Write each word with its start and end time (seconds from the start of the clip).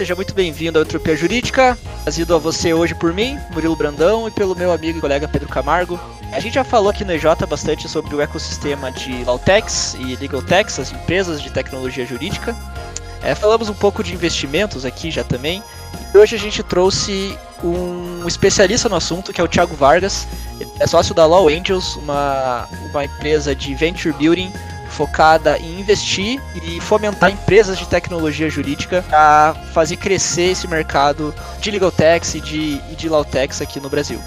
seja 0.00 0.14
muito 0.14 0.32
bem-vindo 0.32 0.78
ao 0.78 0.82
Entropia 0.82 1.14
Jurídica, 1.14 1.76
trazido 2.04 2.34
a 2.34 2.38
você 2.38 2.72
hoje 2.72 2.94
por 2.94 3.12
mim, 3.12 3.38
Murilo 3.52 3.76
Brandão, 3.76 4.26
e 4.26 4.30
pelo 4.30 4.56
meu 4.56 4.72
amigo 4.72 4.96
e 4.96 5.00
colega 5.02 5.28
Pedro 5.28 5.46
Camargo. 5.46 6.00
A 6.32 6.40
gente 6.40 6.54
já 6.54 6.64
falou 6.64 6.88
aqui 6.88 7.04
no 7.04 7.12
EJ 7.12 7.24
bastante 7.46 7.86
sobre 7.86 8.14
o 8.14 8.20
ecossistema 8.22 8.90
de 8.90 9.22
Lawtex 9.24 9.98
e 10.00 10.16
Legaltex, 10.16 10.78
as 10.78 10.90
empresas 10.90 11.42
de 11.42 11.50
tecnologia 11.50 12.06
jurídica. 12.06 12.56
É, 13.22 13.34
falamos 13.34 13.68
um 13.68 13.74
pouco 13.74 14.02
de 14.02 14.14
investimentos 14.14 14.86
aqui 14.86 15.10
já 15.10 15.22
também. 15.22 15.62
E 16.14 16.16
hoje 16.16 16.34
a 16.34 16.38
gente 16.38 16.62
trouxe 16.62 17.36
um 17.62 18.26
especialista 18.26 18.88
no 18.88 18.96
assunto, 18.96 19.34
que 19.34 19.40
é 19.42 19.44
o 19.44 19.48
Thiago 19.48 19.76
Vargas. 19.76 20.26
Ele 20.58 20.70
é 20.80 20.86
sócio 20.86 21.14
da 21.14 21.26
Law 21.26 21.46
Angels, 21.46 21.96
uma, 21.96 22.66
uma 22.90 23.04
empresa 23.04 23.54
de 23.54 23.74
venture 23.74 24.14
building 24.14 24.50
focada 24.90 25.58
em 25.58 25.80
investir 25.80 26.40
e 26.62 26.80
fomentar 26.80 27.30
empresas 27.30 27.78
de 27.78 27.86
tecnologia 27.86 28.50
jurídica 28.50 29.02
para 29.08 29.54
fazer 29.72 29.96
crescer 29.96 30.50
esse 30.50 30.68
mercado 30.68 31.34
de 31.60 31.70
legal 31.70 31.90
tax 31.90 32.34
e 32.34 32.40
de, 32.40 32.80
e 32.90 32.96
de 32.96 33.08
law 33.08 33.24
tax 33.24 33.62
aqui 33.62 33.80
no 33.80 33.88
Brasil. 33.88 34.20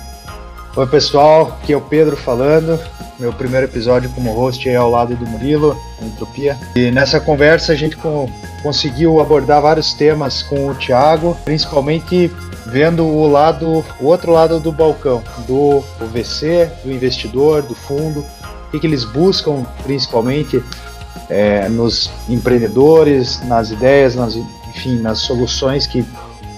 Oi 0.76 0.88
pessoal, 0.88 1.60
aqui 1.62 1.72
é 1.72 1.78
o 1.78 1.82
Pedro 1.82 2.18
falando. 2.18 2.80
Meu 3.20 3.32
primeiro 3.32 3.68
episódio 3.68 4.10
como 4.10 4.34
host 4.34 4.68
é 4.68 4.76
ao 4.76 4.90
lado 4.90 5.16
do 5.16 5.26
Murilo, 5.28 5.78
Entropia. 6.02 6.58
E 6.76 6.90
nessa 6.90 7.20
conversa 7.20 7.72
a 7.73 7.76
gente 7.76 7.95
conseguiu 8.64 9.22
abordar 9.22 9.62
vários 9.62 9.94
temas 9.94 10.42
com 10.42 10.68
o 10.68 10.73
Thiago, 10.73 11.38
principalmente 11.45 12.32
vendo 12.66 13.06
o 13.06 13.28
lado, 13.28 13.86
o 14.00 14.06
outro 14.06 14.32
lado 14.32 14.59
do 14.59 14.72
balcão, 14.72 15.22
do 15.48 15.84
VC, 16.12 16.70
do 16.84 16.92
investidor, 16.92 17.62
do 17.62 17.76
fundo, 17.76 18.26
que, 18.73 18.80
que 18.80 18.88
eles 18.88 19.05
buscam 19.05 19.63
principalmente 19.84 20.63
é, 21.30 21.70
nos 21.70 22.09
empreendedores, 22.27 23.40
nas 23.45 23.70
ideias, 23.70 24.16
nas, 24.16 24.36
enfim, 24.36 25.00
nas 25.00 25.20
soluções 25.20 25.86
que 25.86 26.03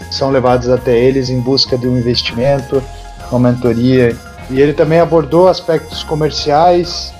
são 0.09 0.29
levadas 0.29 0.69
até 0.69 0.97
eles 0.97 1.29
em 1.29 1.41
busca 1.41 1.77
de 1.77 1.87
um 1.87 1.97
investimento, 1.97 2.81
uma 3.29 3.51
mentoria. 3.51 4.15
E 4.49 4.61
ele 4.61 4.71
também 4.71 4.99
abordou 4.99 5.49
aspectos 5.49 6.03
comerciais, 6.03 7.13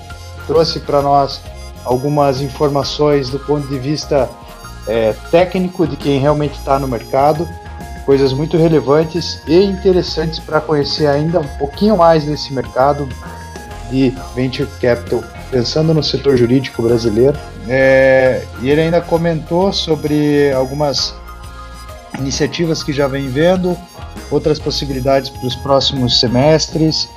trouxe 0.46 0.80
para 0.80 1.02
nós 1.02 1.42
algumas 1.84 2.40
informações 2.40 3.28
do 3.28 3.38
ponto 3.38 3.66
de 3.68 3.78
vista 3.78 4.30
é, 4.88 5.14
técnico 5.30 5.86
de 5.86 5.96
quem 5.96 6.18
realmente 6.18 6.54
está 6.54 6.78
no 6.78 6.88
mercado, 6.88 7.46
coisas 8.06 8.32
muito 8.32 8.56
relevantes 8.56 9.42
e 9.46 9.62
interessantes 9.62 10.38
para 10.38 10.58
conhecer 10.60 11.06
ainda 11.06 11.40
um 11.40 11.58
pouquinho 11.58 11.98
mais 11.98 12.24
desse 12.24 12.52
mercado, 12.54 13.06
de 13.90 14.12
Venture 14.34 14.68
Capital, 14.80 15.22
pensando 15.50 15.94
no 15.94 16.02
setor 16.02 16.36
jurídico 16.36 16.82
brasileiro. 16.82 17.38
É, 17.68 18.42
e 18.60 18.70
ele 18.70 18.82
ainda 18.82 19.00
comentou 19.00 19.72
sobre 19.72 20.52
algumas 20.52 21.14
iniciativas 22.18 22.82
que 22.82 22.92
já 22.92 23.06
vem 23.06 23.28
vendo, 23.28 23.76
outras 24.30 24.58
possibilidades 24.58 25.30
para 25.30 25.46
os 25.46 25.54
próximos 25.56 26.18
semestres 26.18 27.08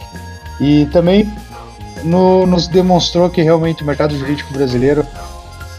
e 0.59 0.85
também 0.87 1.31
no, 2.03 2.45
nos 2.45 2.67
demonstrou 2.67 3.29
que 3.29 3.41
realmente 3.41 3.83
o 3.83 3.85
mercado 3.85 4.17
jurídico 4.17 4.53
brasileiro 4.53 5.05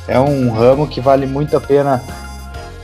é 0.08 0.18
um 0.18 0.50
ramo 0.50 0.86
que 0.86 1.00
vale 1.00 1.26
muito 1.26 1.56
a 1.56 1.60
pena 1.60 2.02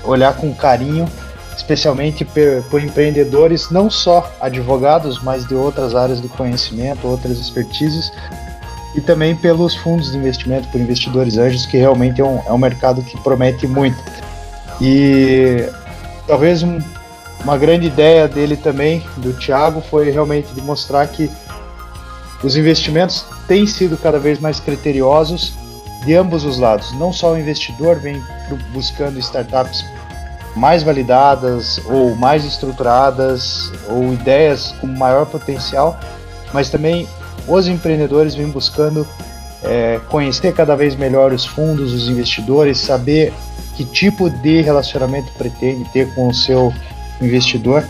olhar 0.04 0.34
com 0.36 0.54
carinho 0.54 1.08
especialmente 1.56 2.26
por 2.70 2.82
empreendedores, 2.82 3.70
não 3.70 3.90
só 3.90 4.30
advogados, 4.40 5.22
mas 5.22 5.46
de 5.46 5.54
outras 5.54 5.94
áreas 5.94 6.20
do 6.20 6.28
conhecimento, 6.28 7.08
outras 7.08 7.38
expertises, 7.38 8.12
e 8.94 9.00
também 9.00 9.34
pelos 9.34 9.74
fundos 9.74 10.10
de 10.10 10.18
investimento, 10.18 10.68
por 10.68 10.80
investidores 10.80 11.38
anjos, 11.38 11.66
que 11.66 11.76
realmente 11.76 12.20
é 12.20 12.24
um, 12.24 12.40
é 12.46 12.52
um 12.52 12.58
mercado 12.58 13.02
que 13.02 13.18
promete 13.20 13.66
muito. 13.66 13.96
E 14.80 15.66
talvez 16.26 16.62
um, 16.62 16.78
uma 17.42 17.56
grande 17.56 17.86
ideia 17.86 18.28
dele 18.28 18.56
também, 18.56 19.02
do 19.16 19.32
Thiago, 19.32 19.80
foi 19.80 20.10
realmente 20.10 20.52
de 20.54 20.60
mostrar 20.60 21.06
que 21.08 21.30
os 22.42 22.56
investimentos 22.56 23.24
têm 23.48 23.66
sido 23.66 23.96
cada 23.96 24.18
vez 24.18 24.38
mais 24.38 24.60
criteriosos 24.60 25.54
de 26.04 26.14
ambos 26.14 26.44
os 26.44 26.58
lados. 26.58 26.92
Não 26.98 27.12
só 27.12 27.32
o 27.32 27.38
investidor 27.38 27.96
vem 27.96 28.22
buscando 28.72 29.18
startups 29.18 29.84
mais 30.56 30.82
validadas 30.82 31.80
ou 31.84 32.16
mais 32.16 32.44
estruturadas 32.44 33.70
ou 33.88 34.12
ideias 34.12 34.74
com 34.80 34.86
maior 34.86 35.26
potencial, 35.26 35.98
mas 36.52 36.70
também 36.70 37.06
os 37.46 37.68
empreendedores 37.68 38.34
vêm 38.34 38.48
buscando 38.48 39.06
é, 39.62 40.00
conhecer 40.08 40.54
cada 40.54 40.74
vez 40.74 40.96
melhor 40.96 41.32
os 41.32 41.44
fundos, 41.44 41.92
os 41.92 42.08
investidores, 42.08 42.78
saber 42.78 43.32
que 43.76 43.84
tipo 43.84 44.30
de 44.30 44.62
relacionamento 44.62 45.30
pretende 45.32 45.84
ter 45.90 46.12
com 46.14 46.28
o 46.28 46.34
seu 46.34 46.72
investidor 47.20 47.84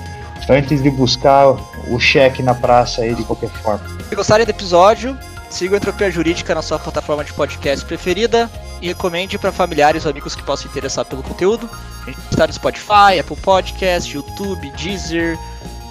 antes 0.49 0.83
de 0.83 0.91
buscar 0.91 1.57
o 1.89 1.99
cheque 1.99 2.43
na 2.43 2.55
praça 2.55 3.03
aí 3.03 3.15
de 3.15 3.23
qualquer 3.25 3.51
forma. 3.51 3.81
Se 4.09 4.15
gostarem 4.15 4.45
do 4.45 4.51
episódio, 4.51 5.17
siga 5.49 5.75
o 5.75 5.77
Entropia 5.77 6.11
Jurídica 6.11 6.55
na 6.55 6.63
sua 6.63 6.79
plataforma 6.79 7.25
de 7.25 7.33
podcast 7.33 7.85
preferida 7.85 8.51
e 8.81 8.89
recomende 8.89 9.39
para 9.39 9.53
familiares 9.53 10.05
ou 10.05 10.11
amigos 10.11 10.35
que 10.35 10.43
possam 10.43 10.71
interessar 10.71 11.05
pelo 11.05 11.23
conteúdo. 11.23 11.69
A 12.03 12.11
gente 12.11 12.19
está 12.31 12.47
no 12.47 12.53
Spotify, 12.53 13.19
Apple 13.21 13.37
Podcast, 13.37 14.15
YouTube, 14.15 14.71
Deezer, 14.73 15.39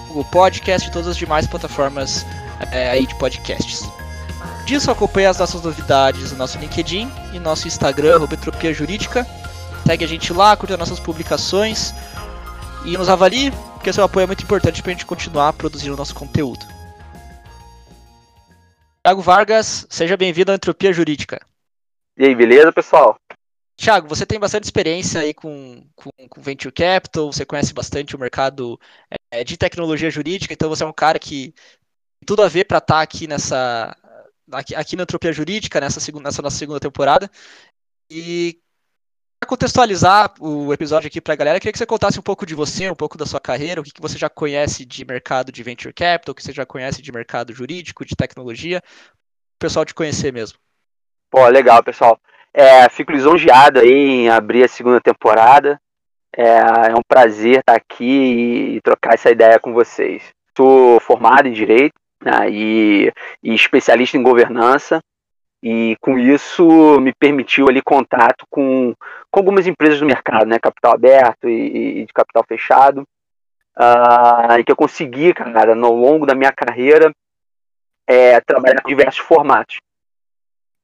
Google 0.08 0.24
Podcast 0.24 0.88
e 0.88 0.92
todas 0.92 1.08
as 1.08 1.16
demais 1.16 1.46
plataformas 1.46 2.24
é, 2.70 2.90
aí 2.90 3.06
de 3.06 3.14
podcasts. 3.16 3.88
Disso 4.64 4.90
acompanhe 4.90 5.26
as 5.26 5.38
nossas 5.38 5.62
novidades 5.62 6.32
no 6.32 6.38
nosso 6.38 6.58
LinkedIn 6.58 7.10
e 7.32 7.38
nosso 7.38 7.68
Instagram, 7.68 8.24
Entropia 8.24 8.74
Jurídica. 8.74 9.26
Segue 9.86 10.04
a 10.04 10.08
gente 10.08 10.32
lá, 10.32 10.56
curta 10.56 10.76
nossas 10.76 10.98
publicações 10.98 11.94
e 12.84 12.96
nos 12.96 13.08
avalie, 13.08 13.52
porque 13.74 13.92
seu 13.92 14.02
apoio 14.02 14.24
é 14.24 14.26
muito 14.26 14.42
importante 14.42 14.82
para 14.82 14.90
a 14.90 14.94
gente 14.94 15.06
continuar 15.06 15.52
produzindo 15.52 15.94
o 15.94 15.96
nosso 15.96 16.14
conteúdo. 16.14 16.66
Thiago 19.04 19.22
Vargas, 19.22 19.86
seja 19.88 20.16
bem-vindo 20.16 20.50
à 20.50 20.56
Entropia 20.56 20.92
Jurídica. 20.92 21.40
E 22.16 22.24
aí, 22.24 22.34
beleza, 22.34 22.72
pessoal? 22.72 23.18
Thiago, 23.76 24.08
você 24.08 24.24
tem 24.24 24.40
bastante 24.40 24.64
experiência 24.64 25.20
aí 25.20 25.34
com, 25.34 25.86
com, 25.94 26.10
com, 26.30 26.40
Venture 26.40 26.72
Capital, 26.72 27.30
você 27.30 27.44
conhece 27.44 27.74
bastante 27.74 28.16
o 28.16 28.18
mercado 28.18 28.80
é, 29.30 29.44
de 29.44 29.58
tecnologia 29.58 30.08
jurídica, 30.10 30.54
então 30.54 30.70
você 30.70 30.82
é 30.82 30.86
um 30.86 30.92
cara 30.94 31.18
que 31.18 31.52
tem 31.52 32.26
tudo 32.26 32.42
a 32.42 32.48
ver 32.48 32.64
para 32.64 32.78
estar 32.78 32.94
tá 32.94 33.02
aqui 33.02 33.26
nessa 33.26 33.94
aqui, 34.50 34.74
aqui 34.74 34.96
na 34.96 35.02
Entropia 35.02 35.32
Jurídica, 35.32 35.78
nessa, 35.78 36.00
segunda, 36.00 36.24
nessa 36.24 36.40
nossa 36.40 36.56
segunda 36.56 36.80
temporada. 36.80 37.30
E 38.10 38.58
para 39.38 39.48
contextualizar 39.50 40.32
o 40.40 40.72
episódio 40.72 41.08
aqui 41.08 41.20
para 41.20 41.34
a 41.34 41.36
galera, 41.36 41.60
queria 41.60 41.72
que 41.72 41.78
você 41.78 41.84
contasse 41.84 42.18
um 42.18 42.22
pouco 42.22 42.46
de 42.46 42.54
você, 42.54 42.90
um 42.90 42.94
pouco 42.94 43.18
da 43.18 43.26
sua 43.26 43.40
carreira, 43.40 43.80
o 43.80 43.84
que, 43.84 43.92
que 43.92 44.00
você 44.00 44.16
já 44.16 44.30
conhece 44.30 44.86
de 44.86 45.04
mercado 45.04 45.52
de 45.52 45.62
Venture 45.62 45.92
Capital, 45.92 46.32
o 46.32 46.34
que 46.34 46.42
você 46.42 46.52
já 46.52 46.64
conhece 46.64 47.02
de 47.02 47.12
mercado 47.12 47.52
jurídico, 47.52 48.06
de 48.06 48.16
tecnologia, 48.16 48.82
o 49.56 49.58
pessoal 49.58 49.84
te 49.84 49.94
conhecer 49.94 50.32
mesmo. 50.32 50.58
Pô, 51.36 51.46
legal, 51.48 51.82
pessoal. 51.84 52.18
É, 52.54 52.88
fico 52.88 53.12
lisonjeado 53.12 53.78
aí 53.78 53.92
em 53.92 54.30
abrir 54.30 54.64
a 54.64 54.68
segunda 54.68 55.02
temporada. 55.02 55.78
É, 56.34 56.46
é 56.46 56.94
um 56.94 57.02
prazer 57.06 57.58
estar 57.58 57.76
aqui 57.76 58.76
e, 58.76 58.80
trocar 58.80 59.12
essa 59.12 59.30
ideia 59.30 59.60
com 59.60 59.74
vocês. 59.74 60.22
Sou 60.56 60.98
formado 60.98 61.46
em 61.46 61.52
Direito 61.52 61.92
né, 62.24 62.48
e, 62.50 63.12
e 63.42 63.54
especialista 63.54 64.16
em 64.16 64.22
governança 64.22 65.00
e 65.62 65.94
com 66.00 66.18
isso 66.18 66.98
me 67.02 67.12
permitiu 67.12 67.68
ali 67.68 67.82
contato 67.82 68.46
com, 68.48 68.94
com 69.30 69.38
algumas 69.38 69.66
empresas 69.66 70.00
do 70.00 70.06
mercado, 70.06 70.46
né, 70.46 70.58
capital 70.58 70.94
aberto 70.94 71.50
e, 71.50 72.00
e 72.00 72.06
de 72.06 72.14
capital 72.14 72.46
fechado, 72.48 73.06
uh, 73.76 74.64
que 74.64 74.72
eu 74.72 74.76
consegui, 74.76 75.34
cara, 75.34 75.74
no 75.74 75.92
longo 75.92 76.24
da 76.24 76.34
minha 76.34 76.50
carreira, 76.50 77.12
é, 78.06 78.40
trabalhar 78.40 78.80
em 78.86 78.88
diversos 78.88 79.20
formatos. 79.20 79.76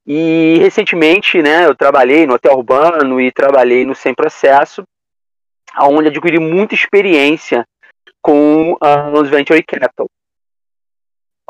E 0.07 0.59
recentemente, 0.59 1.41
né, 1.41 1.65
eu 1.65 1.75
trabalhei 1.75 2.27
no 2.27 2.35
hotel 2.35 2.57
urbano 2.57 3.21
e 3.21 3.31
trabalhei 3.31 3.85
no 3.85 3.95
Sem 3.95 4.15
Processo, 4.15 4.83
onde 5.81 6.09
adquiri 6.09 6.39
muita 6.39 6.75
experiência 6.75 7.67
com 8.21 8.73
uh, 8.73 9.21
os 9.21 9.29
Venture 9.29 9.63
Capital. 9.63 10.09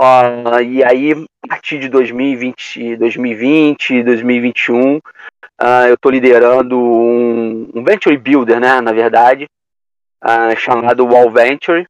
Uh, 0.01 0.63
e 0.63 0.83
aí, 0.83 1.13
a 1.45 1.49
partir 1.49 1.79
de 1.79 1.89
2020, 1.89 2.97
2020 2.97 4.03
2021, 4.03 4.97
uh, 4.97 5.01
eu 5.89 5.95
estou 5.95 6.11
liderando 6.11 6.79
um, 6.79 7.71
um, 7.75 7.85
Venture 7.85 8.17
Builder, 8.17 8.59
né, 8.59 8.81
na 8.81 8.93
verdade, 8.93 9.47
uh, 10.25 10.57
chamado 10.57 11.07
Wall 11.07 11.31
Venture 11.31 11.87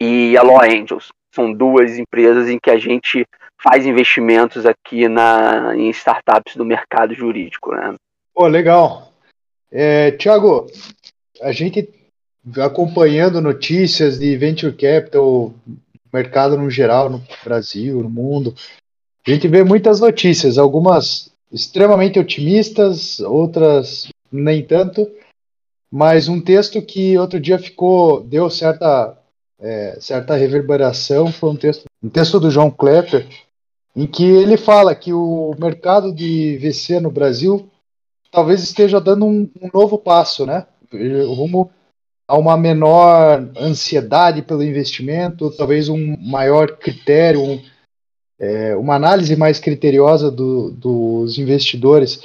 e 0.00 0.36
a 0.36 0.42
Law 0.42 0.62
Angels. 0.62 1.08
São 1.34 1.52
duas 1.52 1.98
empresas 1.98 2.48
em 2.48 2.58
que 2.58 2.70
a 2.70 2.78
gente 2.78 3.26
faz 3.62 3.86
investimentos 3.86 4.64
aqui 4.66 5.08
na, 5.08 5.76
em 5.76 5.90
startups 5.90 6.56
do 6.56 6.64
mercado 6.64 7.14
jurídico. 7.14 7.72
Né? 7.72 7.94
Pô, 8.34 8.46
legal. 8.46 9.12
É, 9.70 10.10
Tiago, 10.12 10.66
a 11.42 11.52
gente 11.52 11.88
acompanhando 12.58 13.40
notícias 13.40 14.18
de 14.18 14.36
venture 14.36 14.72
capital, 14.72 15.52
mercado 16.12 16.56
no 16.56 16.70
geral, 16.70 17.08
no 17.08 17.22
Brasil, 17.44 18.02
no 18.02 18.10
mundo, 18.10 18.54
a 19.26 19.30
gente 19.30 19.46
vê 19.46 19.62
muitas 19.62 20.00
notícias, 20.00 20.58
algumas 20.58 21.30
extremamente 21.52 22.18
otimistas, 22.18 23.20
outras 23.20 24.08
nem 24.32 24.64
tanto. 24.64 25.08
mas 25.90 26.28
um 26.28 26.40
texto 26.40 26.80
que 26.80 27.18
outro 27.18 27.40
dia 27.40 27.58
ficou, 27.58 28.22
deu 28.22 28.48
certa, 28.48 29.16
é, 29.58 29.98
certa 30.00 30.36
reverberação, 30.36 31.32
foi 31.32 31.50
um 31.50 31.56
texto, 31.56 31.84
um 32.02 32.08
texto 32.08 32.40
do 32.40 32.50
João 32.50 32.70
Klepper, 32.70 33.26
em 33.94 34.06
que 34.06 34.24
ele 34.24 34.56
fala 34.56 34.94
que 34.94 35.12
o 35.12 35.54
mercado 35.58 36.12
de 36.14 36.56
VC 36.58 37.00
no 37.00 37.10
Brasil 37.10 37.68
talvez 38.30 38.62
esteja 38.62 39.00
dando 39.00 39.26
um, 39.26 39.50
um 39.60 39.68
novo 39.72 39.98
passo, 39.98 40.46
né? 40.46 40.66
Rumo 40.92 41.70
a 42.26 42.38
uma 42.38 42.56
menor 42.56 43.50
ansiedade 43.58 44.42
pelo 44.42 44.62
investimento, 44.62 45.50
talvez 45.56 45.88
um 45.88 46.16
maior 46.18 46.76
critério, 46.76 47.42
um, 47.42 47.60
é, 48.38 48.76
uma 48.76 48.94
análise 48.94 49.34
mais 49.34 49.58
criteriosa 49.58 50.30
do, 50.30 50.70
dos 50.70 51.38
investidores. 51.38 52.22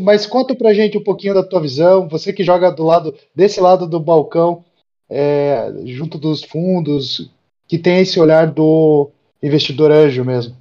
Mas 0.00 0.26
conta 0.26 0.54
pra 0.54 0.72
gente 0.72 0.96
um 0.96 1.02
pouquinho 1.02 1.34
da 1.34 1.42
tua 1.42 1.60
visão, 1.60 2.08
você 2.08 2.32
que 2.32 2.44
joga 2.44 2.70
do 2.70 2.84
lado 2.84 3.12
desse 3.34 3.60
lado 3.60 3.88
do 3.88 3.98
balcão, 3.98 4.64
é, 5.10 5.72
junto 5.84 6.16
dos 6.16 6.44
fundos, 6.44 7.28
que 7.66 7.78
tem 7.78 7.98
esse 7.98 8.20
olhar 8.20 8.46
do 8.46 9.10
investidor 9.42 9.90
anjo 9.90 10.24
mesmo. 10.24 10.56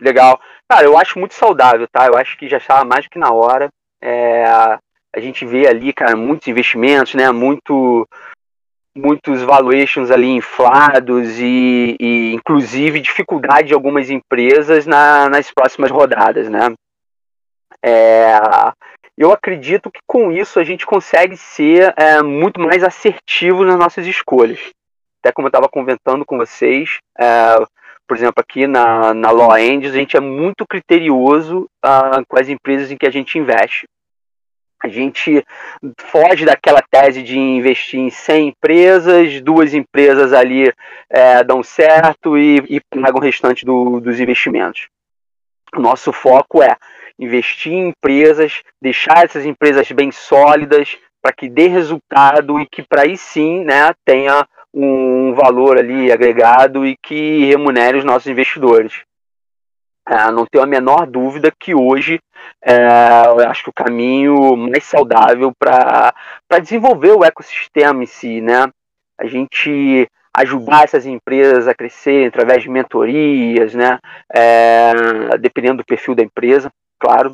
Legal. 0.00 0.40
Cara, 0.68 0.84
eu 0.84 0.98
acho 0.98 1.18
muito 1.18 1.34
saudável, 1.34 1.86
tá? 1.88 2.06
Eu 2.06 2.16
acho 2.16 2.36
que 2.36 2.48
já 2.48 2.58
estava 2.58 2.84
mais 2.84 3.04
do 3.04 3.10
que 3.10 3.18
na 3.18 3.32
hora. 3.32 3.68
É, 4.02 4.44
a 4.44 5.20
gente 5.20 5.46
vê 5.46 5.66
ali, 5.66 5.92
cara, 5.92 6.16
muitos 6.16 6.46
investimentos, 6.48 7.14
né? 7.14 7.30
Muito, 7.30 8.06
muitos 8.94 9.42
valuations 9.42 10.10
ali 10.10 10.28
inflados 10.28 11.38
e, 11.38 11.96
e 11.98 12.32
inclusive 12.34 13.00
dificuldade 13.00 13.68
de 13.68 13.74
algumas 13.74 14.10
empresas 14.10 14.86
na, 14.86 15.28
nas 15.28 15.50
próximas 15.50 15.90
rodadas, 15.90 16.48
né? 16.48 16.74
É, 17.82 18.38
eu 19.16 19.32
acredito 19.32 19.90
que 19.90 20.00
com 20.06 20.30
isso 20.30 20.58
a 20.58 20.64
gente 20.64 20.84
consegue 20.84 21.36
ser 21.36 21.94
é, 21.96 22.20
muito 22.22 22.60
mais 22.60 22.82
assertivo 22.82 23.64
nas 23.64 23.78
nossas 23.78 24.06
escolhas. 24.06 24.58
Até 25.26 25.32
como 25.32 25.46
eu 25.46 25.48
estava 25.48 25.68
comentando 25.68 26.24
com 26.24 26.38
vocês, 26.38 27.00
é, 27.18 27.56
por 28.06 28.16
exemplo, 28.16 28.40
aqui 28.40 28.68
na, 28.68 29.12
na 29.12 29.32
Law 29.32 29.50
Angels, 29.50 29.92
a 29.92 29.98
gente 29.98 30.16
é 30.16 30.20
muito 30.20 30.64
criterioso 30.64 31.68
uh, 31.84 32.24
com 32.28 32.38
as 32.38 32.48
empresas 32.48 32.92
em 32.92 32.96
que 32.96 33.06
a 33.06 33.10
gente 33.10 33.36
investe. 33.36 33.88
A 34.80 34.86
gente 34.86 35.44
foge 35.98 36.44
daquela 36.44 36.80
tese 36.80 37.24
de 37.24 37.36
investir 37.36 37.98
em 37.98 38.08
100 38.08 38.48
empresas, 38.50 39.40
duas 39.40 39.74
empresas 39.74 40.32
ali 40.32 40.72
é, 41.10 41.42
dão 41.42 41.60
certo 41.60 42.38
e, 42.38 42.62
e 42.68 42.80
pagam 42.80 43.18
o 43.18 43.24
restante 43.24 43.64
do, 43.64 43.98
dos 43.98 44.20
investimentos. 44.20 44.86
Nosso 45.74 46.12
foco 46.12 46.62
é 46.62 46.76
investir 47.18 47.72
em 47.72 47.88
empresas, 47.88 48.62
deixar 48.80 49.24
essas 49.24 49.44
empresas 49.44 49.90
bem 49.90 50.12
sólidas 50.12 50.96
para 51.20 51.32
que 51.32 51.48
dê 51.48 51.66
resultado 51.66 52.60
e 52.60 52.66
que 52.66 52.84
para 52.84 53.02
aí 53.02 53.16
sim 53.16 53.64
né, 53.64 53.92
tenha 54.04 54.46
um 54.72 55.32
valor 55.34 55.78
ali 55.78 56.12
agregado 56.12 56.86
e 56.86 56.96
que 56.96 57.44
remunere 57.46 57.98
os 57.98 58.04
nossos 58.04 58.26
investidores. 58.26 59.02
É, 60.08 60.30
não 60.30 60.46
tenho 60.46 60.62
a 60.62 60.66
menor 60.66 61.04
dúvida 61.06 61.52
que 61.58 61.74
hoje 61.74 62.20
é, 62.62 62.76
eu 63.26 63.40
acho 63.48 63.64
que 63.64 63.70
o 63.70 63.74
caminho 63.74 64.56
mais 64.56 64.84
saudável 64.84 65.52
para 65.58 66.12
desenvolver 66.60 67.10
o 67.10 67.24
ecossistema 67.24 68.02
em 68.02 68.06
si, 68.06 68.40
né? 68.40 68.70
A 69.18 69.26
gente 69.26 70.06
ajudar 70.36 70.84
essas 70.84 71.06
empresas 71.06 71.66
a 71.66 71.74
crescerem 71.74 72.26
através 72.26 72.62
de 72.62 72.68
mentorias, 72.68 73.74
né? 73.74 73.98
É, 74.32 74.92
dependendo 75.40 75.78
do 75.78 75.84
perfil 75.84 76.14
da 76.14 76.22
empresa, 76.22 76.70
claro. 77.00 77.32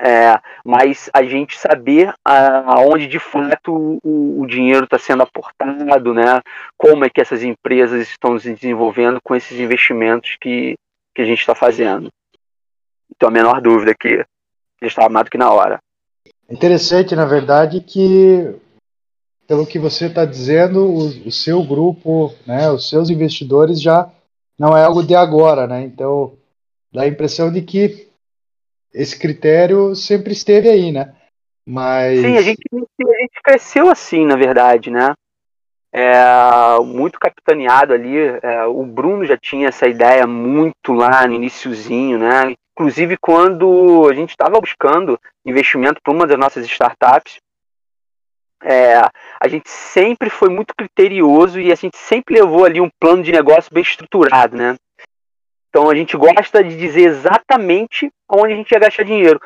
É, 0.00 0.40
mas 0.64 1.10
a 1.12 1.24
gente 1.24 1.58
saber 1.58 2.14
aonde 2.24 3.08
de 3.08 3.18
fato 3.18 3.98
o, 4.02 4.40
o 4.40 4.46
dinheiro 4.46 4.84
está 4.84 4.98
sendo 4.98 5.24
aportado, 5.24 6.14
né? 6.14 6.40
Como 6.76 7.04
é 7.04 7.10
que 7.10 7.20
essas 7.20 7.42
empresas 7.42 8.08
estão 8.08 8.38
se 8.38 8.54
desenvolvendo 8.54 9.18
com 9.20 9.34
esses 9.34 9.58
investimentos 9.58 10.36
que, 10.40 10.76
que 11.14 11.22
a 11.22 11.24
gente 11.24 11.40
está 11.40 11.54
fazendo. 11.54 12.10
Então 13.14 13.28
a 13.28 13.32
menor 13.32 13.60
dúvida 13.60 13.92
que 13.92 14.24
já 14.80 14.86
estava 14.86 15.08
mais 15.08 15.24
do 15.24 15.30
que 15.30 15.38
na 15.38 15.50
hora. 15.50 15.80
Interessante, 16.48 17.16
na 17.16 17.26
verdade, 17.26 17.80
que 17.80 18.54
pelo 19.48 19.66
que 19.66 19.78
você 19.78 20.06
está 20.06 20.24
dizendo, 20.24 20.84
o, 20.84 21.26
o, 21.26 21.32
seu 21.32 21.62
grupo, 21.64 22.34
né, 22.46 22.70
os 22.70 22.88
seus 22.88 23.10
investidores 23.10 23.80
já 23.80 24.08
não 24.58 24.76
é 24.76 24.84
algo 24.84 25.02
de 25.02 25.14
agora, 25.14 25.66
né? 25.66 25.82
Então 25.82 26.34
dá 26.92 27.02
a 27.02 27.08
impressão 27.08 27.50
de 27.50 27.62
que 27.62 28.07
esse 28.98 29.16
critério 29.16 29.94
sempre 29.94 30.32
esteve 30.32 30.68
aí, 30.68 30.90
né? 30.90 31.14
Mas 31.64 32.20
sim, 32.20 32.36
a 32.36 32.42
gente, 32.42 32.62
a 32.72 33.20
gente 33.20 33.42
cresceu 33.44 33.88
assim, 33.88 34.26
na 34.26 34.34
verdade, 34.34 34.90
né? 34.90 35.14
É, 35.92 36.12
muito 36.84 37.20
capitaneado 37.20 37.94
ali. 37.94 38.16
É, 38.42 38.64
o 38.64 38.84
Bruno 38.84 39.24
já 39.24 39.36
tinha 39.36 39.68
essa 39.68 39.86
ideia 39.86 40.26
muito 40.26 40.92
lá 40.92 41.24
no 41.28 41.34
iníciozinho, 41.34 42.18
né? 42.18 42.56
Inclusive 42.72 43.16
quando 43.18 44.08
a 44.10 44.14
gente 44.14 44.30
estava 44.30 44.60
buscando 44.60 45.18
investimento 45.46 46.00
para 46.02 46.12
uma 46.12 46.26
das 46.26 46.38
nossas 46.38 46.66
startups, 46.66 47.36
é, 48.64 48.96
a 49.40 49.48
gente 49.48 49.70
sempre 49.70 50.28
foi 50.28 50.48
muito 50.48 50.74
criterioso 50.74 51.60
e 51.60 51.70
a 51.70 51.76
gente 51.76 51.96
sempre 51.96 52.34
levou 52.34 52.64
ali 52.64 52.80
um 52.80 52.90
plano 52.98 53.22
de 53.22 53.30
negócio 53.30 53.72
bem 53.72 53.82
estruturado, 53.82 54.56
né? 54.56 54.74
Então 55.68 55.90
a 55.90 55.94
gente 55.94 56.16
gosta 56.16 56.62
de 56.64 56.76
dizer 56.76 57.02
exatamente 57.02 58.10
onde 58.28 58.52
a 58.52 58.56
gente 58.56 58.70
ia 58.70 58.80
gastar 58.80 59.04
dinheiro. 59.04 59.40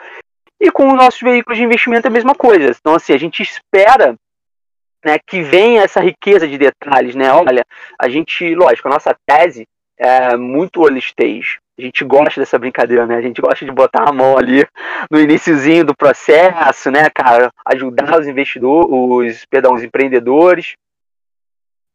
E 0.61 0.71
com 0.71 0.89
os 0.89 0.95
nossos 0.95 1.21
veículos 1.21 1.59
de 1.59 1.65
investimento 1.65 2.07
é 2.07 2.11
a 2.11 2.13
mesma 2.13 2.35
coisa. 2.35 2.71
Então, 2.79 2.95
assim, 2.95 3.13
a 3.13 3.19
gente 3.19 3.43
espera 3.43 4.15
né, 5.05 5.19
que 5.27 5.43
venha 5.43 5.83
essa 5.83 6.01
riqueza 6.01 6.47
de 6.47 6.57
detalhes, 6.57 7.17
né? 7.17 7.33
Olha, 7.33 7.65
a 7.99 8.09
gente, 8.09 8.55
lógico, 8.55 8.87
a 8.87 8.93
nossa 8.93 9.17
tese 9.27 9.67
é 9.99 10.37
muito 10.37 10.85
early 10.85 11.01
stage. 11.01 11.59
A 11.77 11.83
gente 11.83 12.05
gosta 12.05 12.41
dessa 12.41 12.61
brincadeira, 12.61 13.07
né? 13.07 13.17
A 13.17 13.21
gente 13.21 13.41
gosta 13.41 13.65
de 13.65 13.73
botar 13.73 14.09
a 14.09 14.13
mão 14.13 14.39
ali 14.39 14.65
no 15.11 15.19
iníciozinho 15.19 15.85
do 15.85 15.97
processo, 15.97 16.93
né, 16.93 17.11
cara? 17.11 17.51
Ajudar 17.67 18.21
os 18.21 18.29
investidores, 18.29 18.89
os, 18.89 19.45
perdão, 19.47 19.75
os 19.75 19.83
empreendedores. 19.83 20.75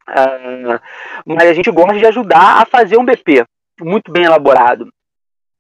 Uh, 0.09 0.79
mas 1.25 1.47
a 1.49 1.53
gente 1.53 1.71
gosta 1.71 1.97
de 1.97 2.05
ajudar 2.05 2.61
a 2.61 2.65
fazer 2.65 2.97
um 2.97 3.05
BP 3.05 3.45
muito 3.81 4.11
bem 4.11 4.23
elaborado 4.23 4.91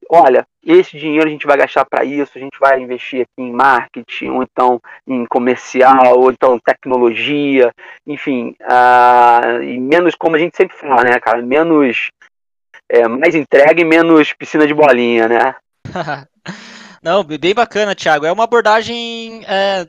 olha, 0.09 0.45
esse 0.65 0.97
dinheiro 0.97 1.27
a 1.27 1.29
gente 1.29 1.45
vai 1.45 1.57
gastar 1.57 1.85
para 1.85 2.03
isso, 2.03 2.31
a 2.35 2.39
gente 2.39 2.57
vai 2.59 2.81
investir 2.81 3.21
aqui 3.21 3.41
em 3.41 3.51
marketing, 3.51 4.29
ou 4.29 4.43
então 4.43 4.81
em 5.05 5.25
comercial, 5.25 6.19
ou 6.19 6.31
então 6.31 6.59
tecnologia, 6.59 7.73
enfim, 8.05 8.55
uh, 8.61 9.61
e 9.61 9.79
menos, 9.79 10.15
como 10.15 10.35
a 10.35 10.39
gente 10.39 10.55
sempre 10.55 10.75
fala, 10.75 11.03
né, 11.03 11.19
cara, 11.19 11.41
menos, 11.41 12.09
é, 12.89 13.07
mais 13.07 13.35
entrega 13.35 13.81
e 13.81 13.85
menos 13.85 14.33
piscina 14.33 14.65
de 14.65 14.73
bolinha, 14.73 15.27
né? 15.27 15.55
Não, 17.03 17.23
bem 17.23 17.53
bacana, 17.53 17.95
Thiago. 17.95 18.25
É 18.25 18.31
uma 18.31 18.43
abordagem 18.43 19.43
é, 19.45 19.87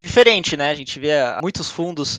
diferente, 0.00 0.56
né? 0.56 0.70
A 0.70 0.74
gente 0.74 1.00
vê 1.00 1.12
muitos 1.42 1.70
fundos 1.70 2.18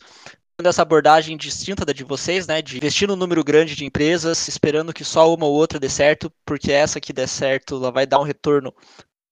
essa 0.63 0.81
abordagem 0.81 1.35
distinta 1.35 1.83
da 1.83 1.91
de 1.91 2.03
vocês, 2.03 2.47
né, 2.47 2.61
de 2.61 2.77
investir 2.77 3.07
no 3.07 3.15
número 3.15 3.43
grande 3.43 3.75
de 3.75 3.85
empresas, 3.85 4.47
esperando 4.47 4.93
que 4.93 5.03
só 5.03 5.33
uma 5.33 5.45
ou 5.45 5.53
outra 5.53 5.79
dê 5.79 5.89
certo, 5.89 6.31
porque 6.45 6.71
essa 6.71 6.99
que 6.99 7.11
der 7.11 7.27
certo, 7.27 7.75
ela 7.75 7.91
vai 7.91 8.05
dar 8.05 8.19
um 8.19 8.23
retorno 8.23 8.73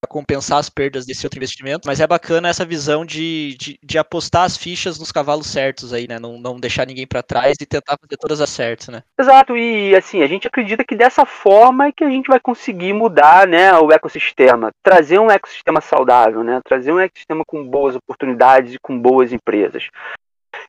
para 0.04 0.08
compensar 0.08 0.58
as 0.58 0.68
perdas 0.68 1.06
desse 1.06 1.24
outro 1.24 1.38
investimento. 1.38 1.86
Mas 1.86 1.98
é 1.98 2.06
bacana 2.06 2.48
essa 2.48 2.64
visão 2.64 3.06
de, 3.06 3.56
de, 3.58 3.78
de, 3.82 3.98
apostar 3.98 4.44
as 4.44 4.56
fichas 4.56 4.98
nos 4.98 5.10
cavalos 5.10 5.46
certos 5.46 5.94
aí, 5.94 6.06
né, 6.06 6.18
não, 6.18 6.38
não 6.38 6.60
deixar 6.60 6.86
ninguém 6.86 7.06
para 7.06 7.22
trás 7.22 7.56
e 7.58 7.66
tentar 7.66 7.96
fazer 7.98 8.16
todas 8.18 8.40
as 8.40 8.50
certas, 8.50 8.88
né. 8.88 9.02
Exato, 9.18 9.56
e 9.56 9.96
assim, 9.96 10.22
a 10.22 10.26
gente 10.26 10.46
acredita 10.46 10.84
que 10.84 10.94
dessa 10.94 11.24
forma 11.24 11.86
é 11.86 11.92
que 11.92 12.04
a 12.04 12.10
gente 12.10 12.26
vai 12.26 12.38
conseguir 12.38 12.92
mudar, 12.92 13.48
né, 13.48 13.72
o 13.78 13.90
ecossistema, 13.90 14.70
trazer 14.82 15.18
um 15.18 15.30
ecossistema 15.30 15.80
saudável, 15.80 16.44
né, 16.44 16.60
trazer 16.64 16.92
um 16.92 17.00
ecossistema 17.00 17.42
com 17.46 17.66
boas 17.66 17.96
oportunidades 17.96 18.74
e 18.74 18.78
com 18.78 18.98
boas 18.98 19.32
empresas. 19.32 19.88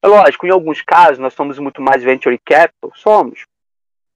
É 0.06 0.08
lógico, 0.08 0.46
em 0.46 0.52
alguns 0.52 0.84
casos 0.84 1.18
nós 1.18 1.34
somos 1.34 1.58
muito 1.58 1.82
mais 1.82 2.04
venture 2.04 2.38
capital, 2.38 2.92
somos 2.94 3.44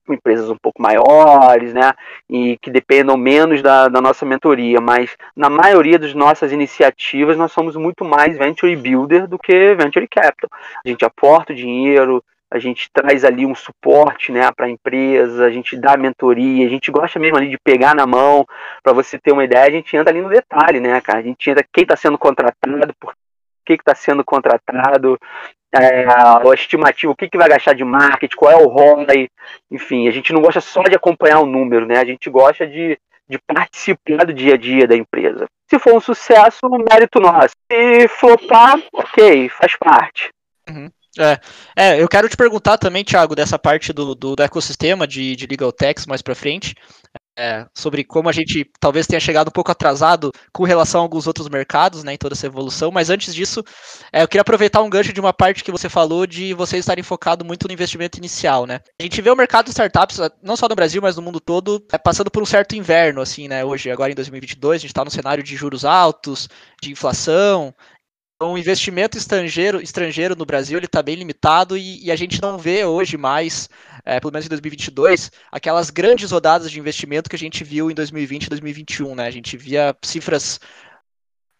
empresas 0.08 0.48
um 0.48 0.56
pouco 0.56 0.80
maiores, 0.80 1.74
né, 1.74 1.92
e 2.28 2.56
que 2.58 2.70
dependam 2.70 3.16
menos 3.16 3.60
da, 3.60 3.88
da 3.88 4.00
nossa 4.00 4.24
mentoria, 4.24 4.80
mas 4.80 5.16
na 5.34 5.50
maioria 5.50 5.98
das 5.98 6.14
nossas 6.14 6.52
iniciativas 6.52 7.36
nós 7.36 7.50
somos 7.50 7.74
muito 7.74 8.04
mais 8.04 8.38
venture 8.38 8.76
builder 8.76 9.26
do 9.26 9.36
que 9.36 9.74
venture 9.74 10.06
capital. 10.06 10.48
A 10.86 10.88
gente 10.88 11.04
aporta 11.04 11.52
o 11.52 11.56
dinheiro, 11.56 12.22
a 12.48 12.60
gente 12.60 12.88
traz 12.92 13.24
ali 13.24 13.44
um 13.44 13.54
suporte 13.56 14.30
né, 14.30 14.48
para 14.52 14.66
a 14.66 14.70
empresa, 14.70 15.44
a 15.44 15.50
gente 15.50 15.76
dá 15.76 15.96
mentoria, 15.96 16.68
a 16.68 16.70
gente 16.70 16.88
gosta 16.92 17.18
mesmo 17.18 17.36
ali 17.36 17.50
de 17.50 17.58
pegar 17.58 17.96
na 17.96 18.06
mão, 18.06 18.46
para 18.80 18.92
você 18.92 19.18
ter 19.18 19.32
uma 19.32 19.42
ideia, 19.42 19.66
a 19.66 19.72
gente 19.72 19.96
entra 19.96 20.12
ali 20.12 20.22
no 20.22 20.28
detalhe, 20.28 20.78
né, 20.78 21.00
cara? 21.00 21.18
A 21.18 21.22
gente 21.22 21.50
entra 21.50 21.66
quem 21.72 21.82
está 21.82 21.96
sendo 21.96 22.16
contratado, 22.16 22.94
por 23.00 23.12
que 23.64 23.74
está 23.74 23.94
sendo 23.94 24.24
contratado, 24.24 25.18
é, 25.72 26.04
a 26.04 26.42
estimativa, 26.54 27.12
o 27.12 27.16
que, 27.16 27.28
que 27.28 27.38
vai 27.38 27.48
gastar 27.48 27.74
de 27.74 27.84
marketing, 27.84 28.36
qual 28.36 28.52
é 28.52 28.56
o 28.56 28.68
ROI, 28.68 29.28
enfim, 29.70 30.08
a 30.08 30.10
gente 30.10 30.32
não 30.32 30.40
gosta 30.40 30.60
só 30.60 30.82
de 30.82 30.96
acompanhar 30.96 31.40
o 31.40 31.46
número, 31.46 31.86
né? 31.86 31.98
A 31.98 32.04
gente 32.04 32.28
gosta 32.28 32.66
de, 32.66 32.98
de 33.28 33.38
participar 33.38 34.26
do 34.26 34.34
dia 34.34 34.54
a 34.54 34.56
dia 34.56 34.86
da 34.86 34.96
empresa. 34.96 35.46
Se 35.68 35.78
for 35.78 35.94
um 35.94 36.00
sucesso, 36.00 36.68
mérito 36.90 37.20
nosso. 37.20 37.54
Se 37.70 38.08
flopar, 38.08 38.80
ok, 38.92 39.48
faz 39.48 39.76
parte. 39.76 40.30
Uhum. 40.68 40.90
É, 41.18 41.40
é, 41.76 42.02
eu 42.02 42.08
quero 42.08 42.28
te 42.28 42.36
perguntar 42.36 42.78
também, 42.78 43.04
Thiago, 43.04 43.34
dessa 43.34 43.58
parte 43.58 43.92
do, 43.92 44.14
do, 44.14 44.36
do 44.36 44.42
ecossistema 44.42 45.06
de, 45.06 45.34
de 45.34 45.46
legal 45.46 45.72
techs 45.72 46.06
mais 46.06 46.22
para 46.22 46.34
frente, 46.34 46.74
é, 47.40 47.66
sobre 47.74 48.04
como 48.04 48.28
a 48.28 48.32
gente 48.32 48.70
talvez 48.78 49.06
tenha 49.06 49.18
chegado 49.18 49.48
um 49.48 49.50
pouco 49.50 49.72
atrasado 49.72 50.30
com 50.52 50.62
relação 50.64 51.00
a 51.00 51.04
alguns 51.04 51.26
outros 51.26 51.48
mercados, 51.48 52.04
né, 52.04 52.12
em 52.12 52.18
toda 52.18 52.34
essa 52.34 52.46
evolução. 52.46 52.90
Mas 52.90 53.08
antes 53.08 53.34
disso, 53.34 53.64
é, 54.12 54.22
eu 54.22 54.28
queria 54.28 54.42
aproveitar 54.42 54.82
um 54.82 54.90
gancho 54.90 55.10
de 55.10 55.20
uma 55.20 55.32
parte 55.32 55.64
que 55.64 55.72
você 55.72 55.88
falou 55.88 56.26
de 56.26 56.52
vocês 56.52 56.80
estarem 56.80 57.02
focado 57.02 57.42
muito 57.42 57.66
no 57.66 57.72
investimento 57.72 58.18
inicial, 58.18 58.66
né? 58.66 58.80
A 59.00 59.02
gente 59.02 59.22
vê 59.22 59.30
o 59.30 59.36
mercado 59.36 59.64
de 59.64 59.70
startups, 59.70 60.18
não 60.42 60.54
só 60.54 60.68
no 60.68 60.74
Brasil, 60.74 61.00
mas 61.00 61.16
no 61.16 61.22
mundo 61.22 61.40
todo, 61.40 61.82
é, 61.90 61.96
passando 61.96 62.30
por 62.30 62.42
um 62.42 62.46
certo 62.46 62.76
inverno, 62.76 63.22
assim, 63.22 63.48
né? 63.48 63.64
Hoje, 63.64 63.90
agora 63.90 64.12
em 64.12 64.14
2022, 64.14 64.74
a 64.74 64.78
gente 64.78 64.90
está 64.90 65.02
no 65.02 65.10
cenário 65.10 65.42
de 65.42 65.56
juros 65.56 65.86
altos, 65.86 66.46
de 66.82 66.92
inflação, 66.92 67.74
então, 68.40 68.54
o 68.54 68.58
investimento 68.58 69.18
estrangeiro, 69.18 69.82
estrangeiro 69.82 70.34
no 70.34 70.46
Brasil 70.46 70.78
ele 70.78 70.86
está 70.86 71.02
bem 71.02 71.14
limitado 71.14 71.76
e, 71.76 72.02
e, 72.02 72.10
a 72.10 72.16
gente 72.16 72.40
não 72.40 72.56
vê 72.56 72.86
hoje 72.86 73.18
mais, 73.18 73.68
é, 74.02 74.18
pelo 74.18 74.32
menos 74.32 74.46
em 74.46 74.48
2022, 74.48 75.30
aquelas 75.52 75.90
grandes 75.90 76.30
rodadas 76.30 76.70
de 76.70 76.80
investimento 76.80 77.28
que 77.28 77.36
a 77.36 77.38
gente 77.38 77.62
viu 77.62 77.90
em 77.90 77.94
2020 77.94 78.44
e 78.44 78.48
2021. 78.48 79.14
Né? 79.14 79.26
A 79.26 79.30
gente 79.30 79.58
via 79.58 79.94
cifras 80.02 80.58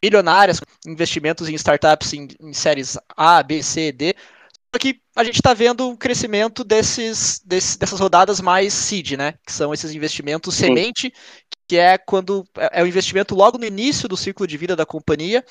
milionárias, 0.03 0.63
investimentos 0.87 1.51
em 1.51 1.55
startups 1.55 2.15
em, 2.15 2.29
em 2.41 2.55
séries 2.55 2.97
A, 3.15 3.43
B, 3.43 3.63
C, 3.63 3.93
D. 3.93 4.15
Só 4.75 4.79
que 4.81 5.03
a 5.15 5.23
gente 5.23 5.35
está 5.35 5.53
vendo 5.53 5.87
o 5.87 5.99
crescimento 5.99 6.65
desses, 6.65 7.43
desses, 7.45 7.77
dessas 7.77 8.01
rodadas 8.01 8.41
mais 8.41 8.73
seed, 8.73 9.19
né? 9.19 9.35
Que 9.45 9.53
são 9.53 9.75
esses 9.75 9.93
investimentos 9.93 10.55
semente, 10.55 11.13
que 11.69 11.77
é 11.77 11.99
quando 11.99 12.43
é, 12.57 12.81
é 12.81 12.83
o 12.83 12.87
investimento 12.87 13.35
logo 13.35 13.59
no 13.59 13.67
início 13.67 14.09
do 14.09 14.17
ciclo 14.17 14.47
de 14.47 14.57
vida 14.57 14.75
da 14.75 14.87
companhia 14.87 15.45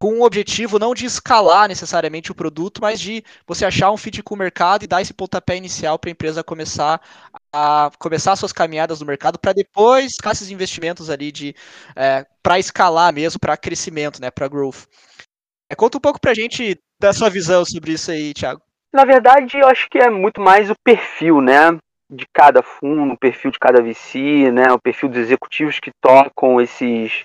com 0.00 0.14
o 0.14 0.24
objetivo 0.24 0.78
não 0.78 0.94
de 0.94 1.04
escalar 1.04 1.68
necessariamente 1.68 2.32
o 2.32 2.34
produto, 2.34 2.80
mas 2.80 2.98
de 2.98 3.22
você 3.46 3.66
achar 3.66 3.92
um 3.92 3.98
fit 3.98 4.22
com 4.22 4.34
o 4.34 4.38
mercado 4.38 4.82
e 4.82 4.86
dar 4.86 5.02
esse 5.02 5.12
pontapé 5.12 5.56
inicial 5.56 5.98
para 5.98 6.08
a 6.08 6.12
empresa 6.12 6.42
começar 6.42 6.98
a 7.52 7.90
começar 7.98 8.34
suas 8.34 8.52
caminhadas 8.52 9.00
no 9.00 9.06
mercado 9.06 9.38
para 9.38 9.52
depois 9.52 10.14
ficar 10.14 10.32
esses 10.32 10.50
investimentos 10.50 11.10
ali 11.10 11.30
de 11.30 11.54
é, 11.94 12.24
para 12.42 12.58
escalar 12.58 13.12
mesmo, 13.12 13.38
para 13.38 13.58
crescimento, 13.58 14.22
né, 14.22 14.30
para 14.30 14.48
growth. 14.48 14.86
É, 15.70 15.74
conta 15.74 15.98
um 15.98 16.00
pouco 16.00 16.18
para 16.18 16.30
a 16.30 16.34
gente 16.34 16.80
da 16.98 17.12
sua 17.12 17.28
visão 17.28 17.62
sobre 17.66 17.92
isso 17.92 18.10
aí, 18.10 18.32
Thiago. 18.32 18.62
Na 18.94 19.04
verdade, 19.04 19.58
eu 19.58 19.68
acho 19.68 19.86
que 19.90 19.98
é 19.98 20.08
muito 20.08 20.40
mais 20.40 20.70
o 20.70 20.74
perfil, 20.82 21.42
né, 21.42 21.76
de 22.10 22.26
cada 22.32 22.62
fundo, 22.62 23.12
o 23.12 23.18
perfil 23.18 23.50
de 23.50 23.58
cada 23.58 23.82
VC, 23.82 24.50
né, 24.50 24.72
o 24.72 24.80
perfil 24.80 25.10
dos 25.10 25.18
executivos 25.18 25.78
que 25.78 25.90
tocam 26.00 26.58
esses 26.58 27.22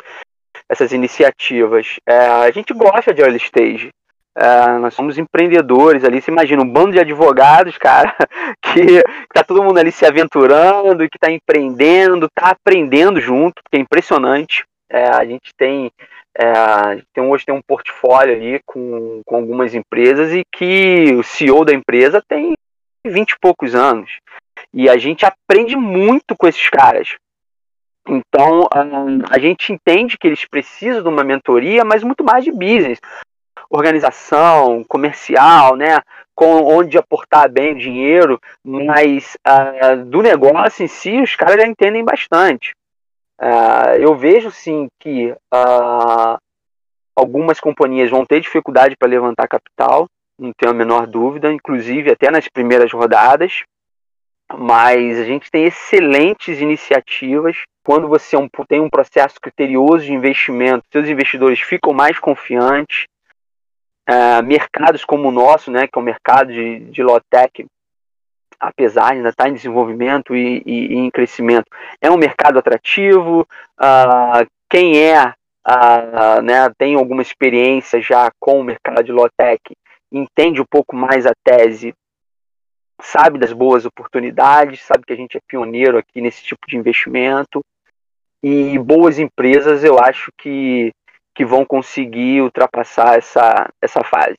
essas 0.69 0.91
iniciativas. 0.91 1.97
É, 2.07 2.17
a 2.17 2.51
gente 2.51 2.73
gosta 2.73 3.13
de 3.13 3.21
early 3.21 3.37
stage. 3.37 3.89
É, 4.37 4.77
nós 4.79 4.93
somos 4.93 5.17
empreendedores 5.17 6.03
ali. 6.03 6.21
Você 6.21 6.29
imagina 6.29 6.61
um 6.61 6.69
bando 6.69 6.91
de 6.91 6.99
advogados, 6.99 7.77
cara, 7.77 8.13
que 8.61 9.01
tá 9.33 9.43
todo 9.43 9.63
mundo 9.63 9.77
ali 9.77 9.91
se 9.91 10.05
aventurando, 10.05 11.09
que 11.09 11.17
tá 11.17 11.31
empreendendo, 11.31 12.27
tá 12.33 12.49
aprendendo 12.49 13.21
junto, 13.21 13.61
que 13.71 13.77
é 13.77 13.79
impressionante. 13.79 14.65
É, 14.89 15.07
a 15.07 15.25
gente 15.25 15.53
tem, 15.57 15.89
é, 16.37 17.01
tem 17.13 17.23
hoje 17.23 17.45
tem 17.45 17.55
um 17.55 17.61
portfólio 17.65 18.35
ali 18.35 18.59
com, 18.65 19.21
com 19.25 19.35
algumas 19.37 19.73
empresas 19.73 20.33
e 20.33 20.43
que 20.51 21.13
o 21.13 21.23
CEO 21.23 21.63
da 21.63 21.73
empresa 21.73 22.21
tem 22.27 22.53
20 23.05 23.31
e 23.31 23.39
poucos 23.39 23.73
anos. 23.73 24.19
E 24.73 24.89
a 24.89 24.97
gente 24.97 25.25
aprende 25.25 25.75
muito 25.77 26.35
com 26.37 26.47
esses 26.47 26.69
caras. 26.69 27.15
Então, 28.07 28.67
a 29.29 29.39
gente 29.39 29.73
entende 29.73 30.17
que 30.17 30.27
eles 30.27 30.45
precisam 30.45 31.01
de 31.01 31.09
uma 31.09 31.23
mentoria, 31.23 31.83
mas 31.83 32.03
muito 32.03 32.23
mais 32.23 32.43
de 32.43 32.51
business. 32.51 32.99
Organização, 33.69 34.83
comercial, 34.87 35.75
né? 35.75 35.99
Com 36.35 36.63
onde 36.63 36.97
aportar 36.97 37.49
bem 37.49 37.75
dinheiro, 37.75 38.39
mas 38.63 39.35
uh, 39.47 40.05
do 40.05 40.21
negócio 40.21 40.83
em 40.83 40.87
si, 40.87 41.19
os 41.19 41.35
caras 41.35 41.55
já 41.55 41.67
entendem 41.67 42.03
bastante. 42.03 42.73
Uh, 43.41 43.97
eu 43.99 44.15
vejo 44.15 44.51
sim 44.51 44.87
que 44.99 45.31
uh, 45.31 46.37
algumas 47.15 47.59
companhias 47.59 48.11
vão 48.11 48.25
ter 48.25 48.39
dificuldade 48.39 48.95
para 48.97 49.07
levantar 49.07 49.47
capital, 49.47 50.07
não 50.37 50.51
tenho 50.57 50.71
a 50.71 50.75
menor 50.75 51.07
dúvida, 51.07 51.51
inclusive 51.51 52.11
até 52.11 52.29
nas 52.29 52.47
primeiras 52.47 52.91
rodadas 52.91 53.63
mas 54.53 55.19
a 55.19 55.23
gente 55.23 55.49
tem 55.49 55.65
excelentes 55.65 56.59
iniciativas. 56.61 57.63
Quando 57.83 58.07
você 58.07 58.35
é 58.35 58.49
tem 58.67 58.79
um 58.79 58.89
processo 58.89 59.35
criterioso 59.41 60.05
de 60.05 60.13
investimento, 60.13 60.85
seus 60.91 61.07
investidores 61.07 61.59
ficam 61.59 61.93
mais 61.93 62.19
confiantes. 62.19 63.05
Uh, 64.07 64.43
mercados 64.45 65.03
como 65.03 65.29
o 65.29 65.31
nosso, 65.31 65.71
né, 65.71 65.87
que 65.87 65.97
é 65.97 65.99
o 65.99 66.03
mercado 66.03 66.53
de, 66.53 66.79
de 66.91 67.01
Lotec, 67.01 67.65
apesar 68.59 69.11
de 69.11 69.17
ainda 69.17 69.29
estar 69.29 69.49
em 69.49 69.53
desenvolvimento 69.53 70.35
e, 70.35 70.61
e, 70.63 70.93
e 70.93 70.95
em 70.95 71.09
crescimento, 71.09 71.65
é 71.99 72.11
um 72.11 72.17
mercado 72.17 72.59
atrativo. 72.59 73.47
Uh, 73.79 74.47
quem 74.69 75.01
é, 75.01 75.33
uh, 75.67 76.41
né, 76.43 76.71
tem 76.77 76.93
alguma 76.93 77.23
experiência 77.23 77.99
já 77.99 78.29
com 78.39 78.59
o 78.59 78.63
mercado 78.63 79.03
de 79.03 79.11
Lotec, 79.11 79.75
entende 80.11 80.61
um 80.61 80.65
pouco 80.69 80.95
mais 80.95 81.25
a 81.25 81.31
tese 81.43 81.93
sabe 83.01 83.37
das 83.37 83.51
boas 83.53 83.85
oportunidades, 83.85 84.81
sabe 84.81 85.05
que 85.05 85.13
a 85.13 85.15
gente 85.15 85.37
é 85.37 85.41
pioneiro 85.47 85.97
aqui 85.97 86.21
nesse 86.21 86.43
tipo 86.43 86.67
de 86.67 86.77
investimento. 86.77 87.63
E 88.41 88.77
boas 88.77 89.17
empresas 89.19 89.83
eu 89.83 89.99
acho 89.99 90.31
que, 90.37 90.93
que 91.33 91.45
vão 91.45 91.65
conseguir 91.65 92.41
ultrapassar 92.41 93.17
essa, 93.17 93.69
essa 93.81 94.03
fase. 94.03 94.37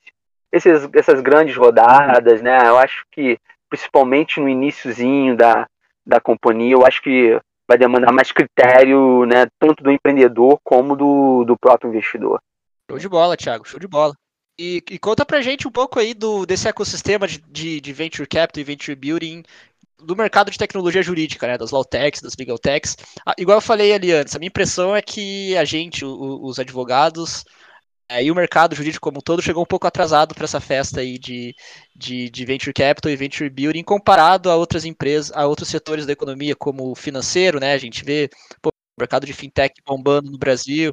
Esses, 0.52 0.88
essas 0.94 1.20
grandes 1.20 1.56
rodadas, 1.56 2.40
né? 2.40 2.56
Eu 2.68 2.78
acho 2.78 3.04
que 3.10 3.38
principalmente 3.68 4.40
no 4.40 4.48
iníciozinho 4.48 5.36
da, 5.36 5.66
da 6.06 6.20
companhia, 6.20 6.74
eu 6.74 6.86
acho 6.86 7.02
que 7.02 7.38
vai 7.66 7.76
demandar 7.76 8.12
mais 8.12 8.30
critério, 8.30 9.26
né? 9.26 9.46
Tanto 9.58 9.82
do 9.82 9.90
empreendedor 9.90 10.58
como 10.62 10.96
do, 10.96 11.44
do 11.44 11.58
próprio 11.58 11.88
investidor. 11.88 12.40
Show 12.88 12.98
de 12.98 13.08
bola, 13.08 13.36
Thiago, 13.36 13.66
show 13.66 13.80
de 13.80 13.88
bola. 13.88 14.14
E, 14.58 14.82
e, 14.90 14.98
conta 14.98 15.24
pra 15.26 15.42
gente 15.42 15.68
um 15.68 15.70
pouco 15.70 15.98
aí 15.98 16.14
do, 16.14 16.46
desse 16.46 16.66
ecossistema 16.66 17.28
de, 17.28 17.38
de, 17.42 17.80
de, 17.80 17.92
venture 17.92 18.26
capital 18.26 18.60
e 18.60 18.64
venture 18.64 18.96
building 18.96 19.42
do 19.98 20.16
mercado 20.16 20.50
de 20.50 20.58
tecnologia 20.58 21.02
jurídica, 21.02 21.46
né, 21.46 21.58
das 21.58 21.70
law 21.70 21.84
techs, 21.84 22.22
das 22.22 22.36
legal 22.36 22.58
techs. 22.58 22.96
Ah, 23.26 23.34
igual 23.38 23.58
eu 23.58 23.62
falei 23.62 23.92
ali 23.92 24.12
antes, 24.12 24.34
a 24.34 24.38
minha 24.38 24.48
impressão 24.48 24.96
é 24.96 25.02
que 25.02 25.56
a 25.56 25.64
gente, 25.64 26.04
o, 26.04 26.42
os 26.42 26.58
advogados 26.58 27.44
é, 28.08 28.22
e 28.22 28.30
o 28.30 28.34
mercado 28.34 28.74
jurídico 28.74 29.02
como 29.02 29.18
um 29.18 29.20
todo 29.20 29.42
chegou 29.42 29.62
um 29.62 29.66
pouco 29.66 29.86
atrasado 29.86 30.34
para 30.34 30.44
essa 30.44 30.60
festa 30.60 31.00
aí 31.00 31.18
de, 31.18 31.54
de, 31.94 32.30
de, 32.30 32.44
venture 32.44 32.72
capital 32.72 33.10
e 33.10 33.16
venture 33.16 33.50
building 33.50 33.82
comparado 33.82 34.50
a 34.50 34.56
outras 34.56 34.84
empresas, 34.84 35.32
a 35.36 35.46
outros 35.46 35.68
setores 35.68 36.06
da 36.06 36.12
economia 36.12 36.54
como 36.54 36.92
o 36.92 36.94
financeiro, 36.94 37.58
né? 37.58 37.72
A 37.72 37.78
gente 37.78 38.04
vê 38.04 38.30
pô, 38.62 38.70
o 38.70 39.00
mercado 39.00 39.26
de 39.26 39.32
fintech 39.32 39.74
bombando 39.84 40.30
no 40.30 40.38
Brasil, 40.38 40.92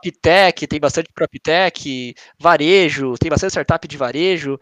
PropTech, 0.00 0.66
tem 0.66 0.80
bastante 0.80 1.10
PropTech, 1.12 2.14
varejo, 2.38 3.14
tem 3.18 3.30
bastante 3.30 3.50
startup 3.50 3.86
de 3.86 3.96
varejo. 3.96 4.58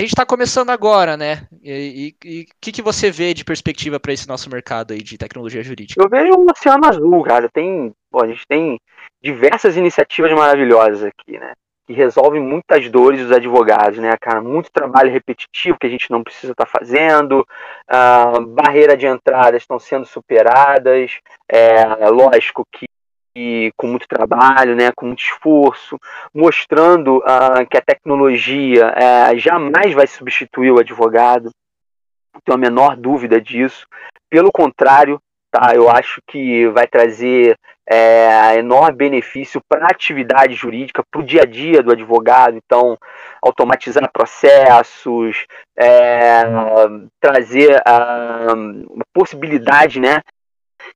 A 0.00 0.04
gente 0.04 0.12
está 0.12 0.24
começando 0.24 0.70
agora, 0.70 1.16
né? 1.16 1.48
E 1.60 2.14
o 2.22 2.54
que, 2.60 2.70
que 2.70 2.82
você 2.82 3.10
vê 3.10 3.34
de 3.34 3.44
perspectiva 3.44 3.98
para 3.98 4.12
esse 4.12 4.28
nosso 4.28 4.48
mercado 4.48 4.92
aí 4.92 5.02
de 5.02 5.18
tecnologia 5.18 5.60
jurídica? 5.60 6.00
Eu 6.00 6.08
vejo 6.08 6.38
um 6.38 6.46
oceano 6.48 6.86
azul, 6.86 7.24
cara. 7.24 7.48
Tem, 7.48 7.92
bom, 8.08 8.22
a 8.22 8.28
gente 8.28 8.46
tem 8.46 8.78
diversas 9.20 9.76
iniciativas 9.76 10.30
maravilhosas 10.32 11.02
aqui, 11.02 11.36
né? 11.36 11.52
Que 11.84 11.94
resolvem 11.94 12.40
muitas 12.40 12.88
dores 12.88 13.22
dos 13.22 13.32
advogados, 13.32 13.98
né, 13.98 14.16
cara? 14.20 14.40
Muito 14.40 14.70
trabalho 14.70 15.10
repetitivo 15.10 15.78
que 15.80 15.88
a 15.88 15.90
gente 15.90 16.08
não 16.12 16.22
precisa 16.22 16.52
estar 16.52 16.66
tá 16.66 16.70
fazendo, 16.70 17.40
uh, 17.90 18.46
barreira 18.46 18.96
de 18.96 19.06
entrada 19.06 19.56
estão 19.56 19.80
sendo 19.80 20.06
superadas. 20.06 21.18
É, 21.50 22.08
lógico 22.08 22.64
que 22.70 22.86
com 23.76 23.86
muito 23.86 24.06
trabalho, 24.08 24.74
né, 24.74 24.90
com 24.94 25.06
muito 25.06 25.22
esforço, 25.22 25.98
mostrando 26.34 27.18
uh, 27.18 27.66
que 27.70 27.76
a 27.76 27.82
tecnologia 27.82 28.92
uh, 28.92 29.38
jamais 29.38 29.94
vai 29.94 30.06
substituir 30.06 30.70
o 30.70 30.78
advogado. 30.78 31.50
Não 32.34 32.40
tenho 32.44 32.56
a 32.56 32.60
menor 32.60 32.96
dúvida 32.96 33.40
disso. 33.40 33.86
Pelo 34.30 34.52
contrário, 34.52 35.20
tá, 35.50 35.74
eu 35.74 35.90
acho 35.90 36.20
que 36.26 36.68
vai 36.68 36.86
trazer 36.86 37.56
é, 37.90 38.58
enorme 38.58 38.96
benefício 38.96 39.62
para 39.66 39.86
a 39.86 39.90
atividade 39.90 40.54
jurídica, 40.54 41.02
para 41.10 41.20
o 41.20 41.24
dia 41.24 41.42
a 41.42 41.46
dia 41.46 41.82
do 41.82 41.90
advogado. 41.90 42.56
Então, 42.56 42.98
automatizar 43.42 44.10
processos, 44.12 45.46
é, 45.76 46.42
trazer 47.18 47.80
a, 47.86 48.52
a 48.52 49.04
possibilidade 49.12 49.98
né, 49.98 50.20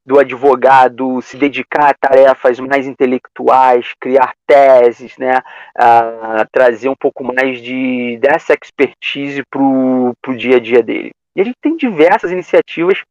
do 0.04 0.18
advogado 0.18 1.20
se 1.22 1.36
dedicar 1.36 1.90
a 1.90 1.94
tarefas 1.94 2.58
mais 2.58 2.86
intelectuais, 2.86 3.92
criar 4.00 4.34
teses, 4.46 5.16
né, 5.16 5.38
uh, 5.78 6.46
trazer 6.50 6.88
um 6.88 6.96
pouco 6.96 7.24
mais 7.24 7.60
de 7.60 8.18
dessa 8.20 8.54
expertise 8.54 9.42
para 9.50 9.60
o 9.62 10.36
dia 10.36 10.56
a 10.56 10.60
dia 10.60 10.82
dele. 10.82 11.10
E 11.34 11.40
a 11.40 11.44
gente 11.44 11.56
tem 11.60 11.76
diversas 11.76 12.30
iniciativas 12.30 13.02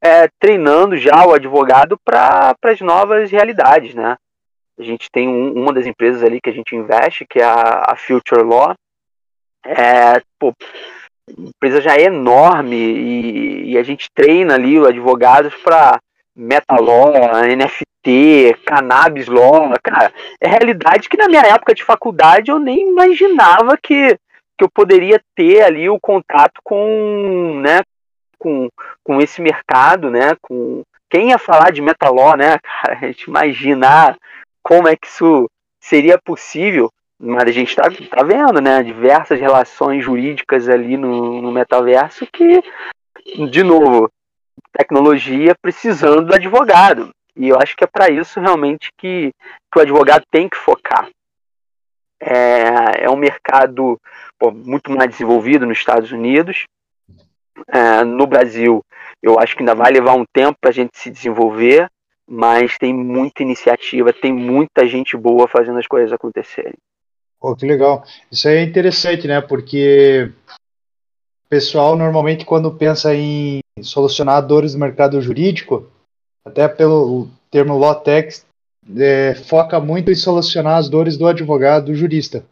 é, 0.00 0.28
treinando 0.38 0.96
já 0.96 1.24
o 1.24 1.32
advogado 1.32 1.96
para 2.04 2.54
as 2.64 2.80
novas 2.80 3.30
realidades, 3.30 3.94
né? 3.94 4.16
A 4.78 4.82
gente 4.82 5.10
tem 5.10 5.28
um, 5.28 5.52
uma 5.52 5.72
das 5.72 5.86
empresas 5.86 6.22
ali 6.22 6.40
que 6.40 6.50
a 6.50 6.52
gente 6.52 6.74
investe, 6.74 7.26
que 7.26 7.38
é 7.38 7.44
a, 7.44 7.84
a 7.88 7.96
Future 7.96 8.42
Law. 8.42 8.74
É, 9.64 10.20
pô, 10.38 10.52
a 10.58 11.01
empresa 11.38 11.80
já 11.80 11.96
é 11.96 12.04
enorme 12.04 12.76
e, 12.76 13.72
e 13.72 13.78
a 13.78 13.82
gente 13.82 14.08
treina 14.14 14.54
ali 14.54 14.78
os 14.78 14.86
advogados 14.86 15.54
para 15.56 15.98
Metalaw, 16.34 17.12
NFT, 17.44 18.56
Cannabis 18.64 19.26
Law. 19.26 19.72
Cara, 19.82 20.12
é 20.40 20.48
realidade 20.48 21.08
que 21.08 21.16
na 21.16 21.28
minha 21.28 21.42
época 21.42 21.74
de 21.74 21.84
faculdade 21.84 22.50
eu 22.50 22.58
nem 22.58 22.88
imaginava 22.88 23.76
que, 23.76 24.16
que 24.58 24.64
eu 24.64 24.70
poderia 24.70 25.20
ter 25.34 25.62
ali 25.62 25.88
o 25.88 26.00
contato 26.00 26.60
com, 26.64 27.60
né, 27.62 27.82
com, 28.38 28.68
com 29.04 29.20
esse 29.20 29.40
mercado, 29.40 30.10
né, 30.10 30.36
com 30.40 30.82
quem 31.10 31.30
ia 31.30 31.38
falar 31.38 31.70
de 31.70 31.82
Metaló, 31.82 32.34
né, 32.34 32.58
cara, 32.62 32.94
a 32.94 33.06
gente 33.06 33.24
imaginar 33.24 34.16
como 34.62 34.88
é 34.88 34.96
que 34.96 35.06
isso 35.06 35.50
seria 35.80 36.18
possível, 36.18 36.90
mas 37.24 37.44
a 37.44 37.52
gente 37.52 37.68
está 37.68 37.84
tá 37.84 38.24
vendo, 38.24 38.60
né, 38.60 38.82
diversas 38.82 39.38
relações 39.38 40.04
jurídicas 40.04 40.68
ali 40.68 40.96
no, 40.96 41.40
no 41.40 41.52
metaverso 41.52 42.26
que, 42.26 42.60
de 43.48 43.62
novo, 43.62 44.10
tecnologia 44.72 45.54
precisando 45.62 46.26
do 46.26 46.34
advogado. 46.34 47.10
E 47.36 47.48
eu 47.48 47.60
acho 47.60 47.76
que 47.76 47.84
é 47.84 47.86
para 47.86 48.10
isso 48.10 48.40
realmente 48.40 48.90
que, 48.98 49.30
que, 49.72 49.78
o 49.78 49.82
advogado 49.82 50.24
tem 50.32 50.48
que 50.48 50.56
focar. 50.56 51.08
É, 52.20 53.04
é 53.04 53.10
um 53.10 53.16
mercado 53.16 54.00
pô, 54.36 54.50
muito 54.50 54.90
mais 54.90 55.08
desenvolvido 55.08 55.64
nos 55.64 55.78
Estados 55.78 56.10
Unidos. 56.10 56.64
É, 57.68 58.02
no 58.02 58.26
Brasil, 58.26 58.84
eu 59.22 59.38
acho 59.38 59.54
que 59.54 59.62
ainda 59.62 59.76
vai 59.76 59.92
levar 59.92 60.14
um 60.14 60.24
tempo 60.32 60.58
para 60.60 60.70
a 60.70 60.74
gente 60.74 60.98
se 60.98 61.08
desenvolver, 61.08 61.88
mas 62.28 62.76
tem 62.78 62.92
muita 62.92 63.44
iniciativa, 63.44 64.12
tem 64.12 64.32
muita 64.32 64.88
gente 64.88 65.16
boa 65.16 65.46
fazendo 65.46 65.78
as 65.78 65.86
coisas 65.86 66.12
acontecerem. 66.12 66.74
Oh, 67.42 67.56
que 67.56 67.66
legal. 67.66 68.04
Isso 68.30 68.46
é 68.46 68.62
interessante, 68.62 69.26
né? 69.26 69.40
Porque 69.40 70.30
o 71.44 71.48
pessoal 71.48 71.96
normalmente 71.96 72.44
quando 72.44 72.72
pensa 72.72 73.12
em 73.16 73.60
solucionar 73.82 74.46
dores 74.46 74.74
do 74.74 74.78
mercado 74.78 75.20
jurídico, 75.20 75.90
até 76.44 76.68
pelo 76.68 77.28
termo 77.50 77.94
tech, 77.96 78.42
é, 78.96 79.34
foca 79.34 79.80
muito 79.80 80.08
em 80.12 80.14
solucionar 80.14 80.78
as 80.78 80.88
dores 80.88 81.16
do 81.16 81.26
advogado, 81.26 81.86
do 81.86 81.94
jurista. 81.96 82.44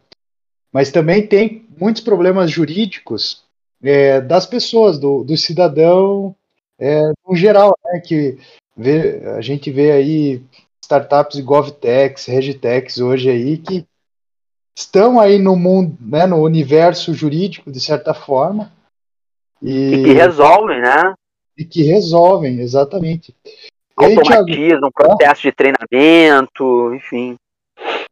Mas 0.73 0.90
também 0.90 1.25
tem 1.25 1.64
muitos 1.78 2.02
problemas 2.02 2.50
jurídicos 2.50 3.44
é, 3.82 4.20
das 4.20 4.44
pessoas, 4.44 4.99
do, 4.99 5.23
do 5.23 5.37
cidadão 5.37 6.35
é, 6.80 7.00
no 7.26 7.37
geral, 7.37 7.78
né, 7.85 8.00
que 8.00 8.38
vê, 8.76 9.23
a 9.37 9.40
gente 9.40 9.70
vê 9.70 9.92
aí 9.92 10.42
startups 10.82 11.38
GovTechs, 11.40 12.26
Regitex 12.26 12.99
hoje 12.99 13.30
aí 13.30 13.56
que 13.56 13.87
estão 14.75 15.21
aí 15.21 15.39
no 15.39 15.57
mundo, 15.57 15.97
né, 16.00 16.27
no 16.27 16.37
universo 16.43 17.12
jurídico 17.12 17.71
de 17.71 17.81
certa 17.81 18.15
forma 18.15 18.71
e, 19.62 19.95
e 19.95 20.05
que 20.05 20.12
resolvem, 20.12 20.81
né? 20.81 21.15
E 21.57 21.65
que 21.65 21.83
resolvem, 21.83 22.61
exatamente. 22.61 23.35
Automatizam 23.97 24.89
um 24.89 24.91
processo 24.91 25.43
de 25.43 25.53
treinamento, 25.53 26.95
enfim. 26.95 27.37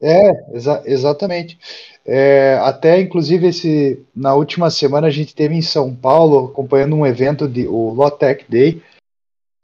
É, 0.00 0.30
exa 0.54 0.82
exatamente. 0.84 1.58
É, 2.06 2.58
até 2.62 3.00
inclusive 3.00 3.48
esse 3.48 4.02
na 4.14 4.34
última 4.34 4.70
semana 4.70 5.06
a 5.06 5.10
gente 5.10 5.34
teve 5.34 5.54
em 5.54 5.62
São 5.62 5.94
Paulo 5.94 6.46
acompanhando 6.46 6.96
um 6.96 7.06
evento 7.06 7.48
de 7.48 7.66
o 7.66 7.92
Lotec 7.92 8.44
Day 8.48 8.82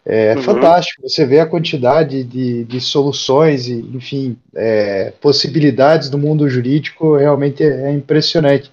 é 0.06 0.36
uhum. 0.36 0.42
fantástico, 0.42 1.02
você 1.08 1.24
vê 1.24 1.40
a 1.40 1.46
quantidade 1.46 2.22
de, 2.24 2.64
de 2.64 2.80
soluções 2.80 3.68
e, 3.68 3.80
enfim, 3.94 4.36
é, 4.54 5.12
possibilidades 5.12 6.10
do 6.10 6.18
mundo 6.18 6.48
jurídico 6.48 7.16
realmente 7.16 7.62
é, 7.62 7.88
é, 7.88 7.92
impressionante. 7.92 8.70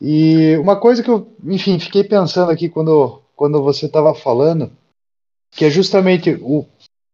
E 0.00 0.56
uma 0.56 0.76
coisa 0.76 1.02
que 1.02 1.10
eu, 1.10 1.30
enfim, 1.44 1.78
fiquei 1.78 2.02
pensando 2.02 2.50
aqui 2.50 2.68
quando, 2.68 3.20
quando 3.36 3.62
você 3.62 3.86
estava 3.86 4.14
falando, 4.14 4.70
que 5.50 5.66
é 5.66 5.70
justamente 5.70 6.38
o 6.40 6.64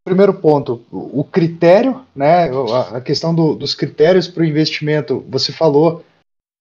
primeiro 0.04 0.34
ponto, 0.34 0.84
o 0.92 1.24
critério, 1.24 2.04
né, 2.14 2.50
a 2.92 3.00
questão 3.00 3.34
do, 3.34 3.54
dos 3.54 3.74
critérios 3.74 4.28
para 4.28 4.42
o 4.42 4.46
investimento, 4.46 5.24
você 5.28 5.50
falou 5.50 6.04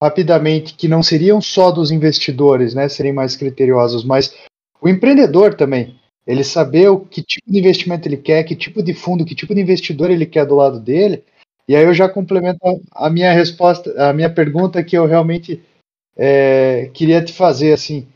rapidamente 0.01 0.73
que 0.73 0.87
não 0.87 1.03
seriam 1.03 1.41
só 1.41 1.69
dos 1.69 1.91
investidores, 1.91 2.73
né, 2.73 2.87
serem 2.87 3.13
mais 3.13 3.35
criteriosos, 3.35 4.03
mas 4.03 4.33
o 4.81 4.89
empreendedor 4.89 5.53
também. 5.53 5.99
Ele 6.25 6.43
saber 6.43 6.89
o 6.89 6.99
que 6.99 7.21
tipo 7.21 7.51
de 7.51 7.59
investimento 7.59 8.07
ele 8.07 8.17
quer, 8.17 8.43
que 8.43 8.55
tipo 8.55 8.81
de 8.81 8.93
fundo, 8.93 9.25
que 9.25 9.35
tipo 9.35 9.53
de 9.53 9.61
investidor 9.61 10.09
ele 10.09 10.25
quer 10.25 10.45
do 10.45 10.55
lado 10.55 10.79
dele. 10.79 11.23
E 11.67 11.75
aí 11.75 11.83
eu 11.83 11.93
já 11.93 12.09
complemento 12.09 12.59
a 12.91 13.09
minha 13.09 13.31
resposta, 13.33 13.91
a 14.09 14.13
minha 14.13 14.33
pergunta 14.33 14.83
que 14.83 14.97
eu 14.97 15.05
realmente 15.05 15.61
é, 16.15 16.89
queria 16.93 17.23
te 17.23 17.33
fazer 17.33 17.73
assim. 17.73 18.07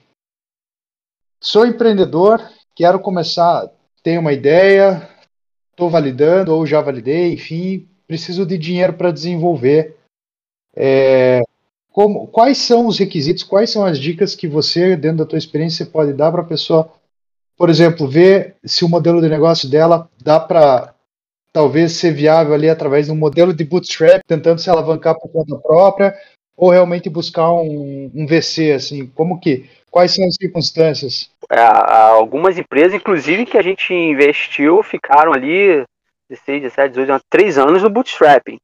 Sou 1.39 1.65
empreendedor, 1.65 2.41
quero 2.75 2.99
começar, 2.99 3.69
tenho 4.03 4.21
uma 4.21 4.33
ideia, 4.33 5.07
estou 5.71 5.89
validando 5.89 6.53
ou 6.55 6.65
já 6.65 6.81
validei, 6.81 7.33
enfim, 7.33 7.87
preciso 8.07 8.45
de 8.45 8.57
dinheiro 8.57 8.93
para 8.93 9.11
desenvolver. 9.11 9.97
É, 10.75 11.41
como, 11.91 12.27
quais 12.27 12.57
são 12.57 12.87
os 12.87 12.99
requisitos, 12.99 13.43
quais 13.43 13.69
são 13.69 13.85
as 13.85 13.97
dicas 13.97 14.35
que 14.35 14.47
você, 14.47 14.95
dentro 14.95 15.19
da 15.19 15.25
tua 15.25 15.37
experiência, 15.37 15.85
pode 15.85 16.13
dar 16.13 16.31
para 16.31 16.41
a 16.41 16.45
pessoa 16.45 16.91
por 17.57 17.69
exemplo, 17.69 18.07
ver 18.07 18.55
se 18.63 18.85
o 18.85 18.89
modelo 18.89 19.19
de 19.19 19.27
negócio 19.27 19.69
dela 19.69 20.07
dá 20.23 20.39
para 20.39 20.93
talvez 21.51 21.93
ser 21.93 22.13
viável 22.13 22.53
ali 22.53 22.69
através 22.69 23.07
de 23.07 23.11
um 23.11 23.15
modelo 23.15 23.53
de 23.53 23.63
bootstrap, 23.63 24.21
tentando 24.27 24.61
se 24.61 24.69
alavancar 24.69 25.15
por 25.19 25.29
conta 25.29 25.55
própria, 25.55 26.13
ou 26.55 26.69
realmente 26.69 27.09
buscar 27.09 27.51
um, 27.51 28.11
um 28.13 28.27
VC, 28.27 28.73
assim, 28.73 29.07
como 29.07 29.39
que, 29.39 29.67
quais 29.89 30.13
são 30.13 30.25
as 30.25 30.35
circunstâncias? 30.35 31.31
É, 31.49 31.59
algumas 31.59 32.59
empresas, 32.59 32.93
inclusive, 32.93 33.45
que 33.45 33.57
a 33.57 33.61
gente 33.63 33.91
investiu, 33.93 34.83
ficaram 34.83 35.33
ali 35.33 35.83
16, 36.29 36.61
17, 36.63 36.93
18, 36.93 37.23
3 37.29 37.57
anos 37.57 37.83
no 37.83 37.89
bootstrapping. 37.89 38.57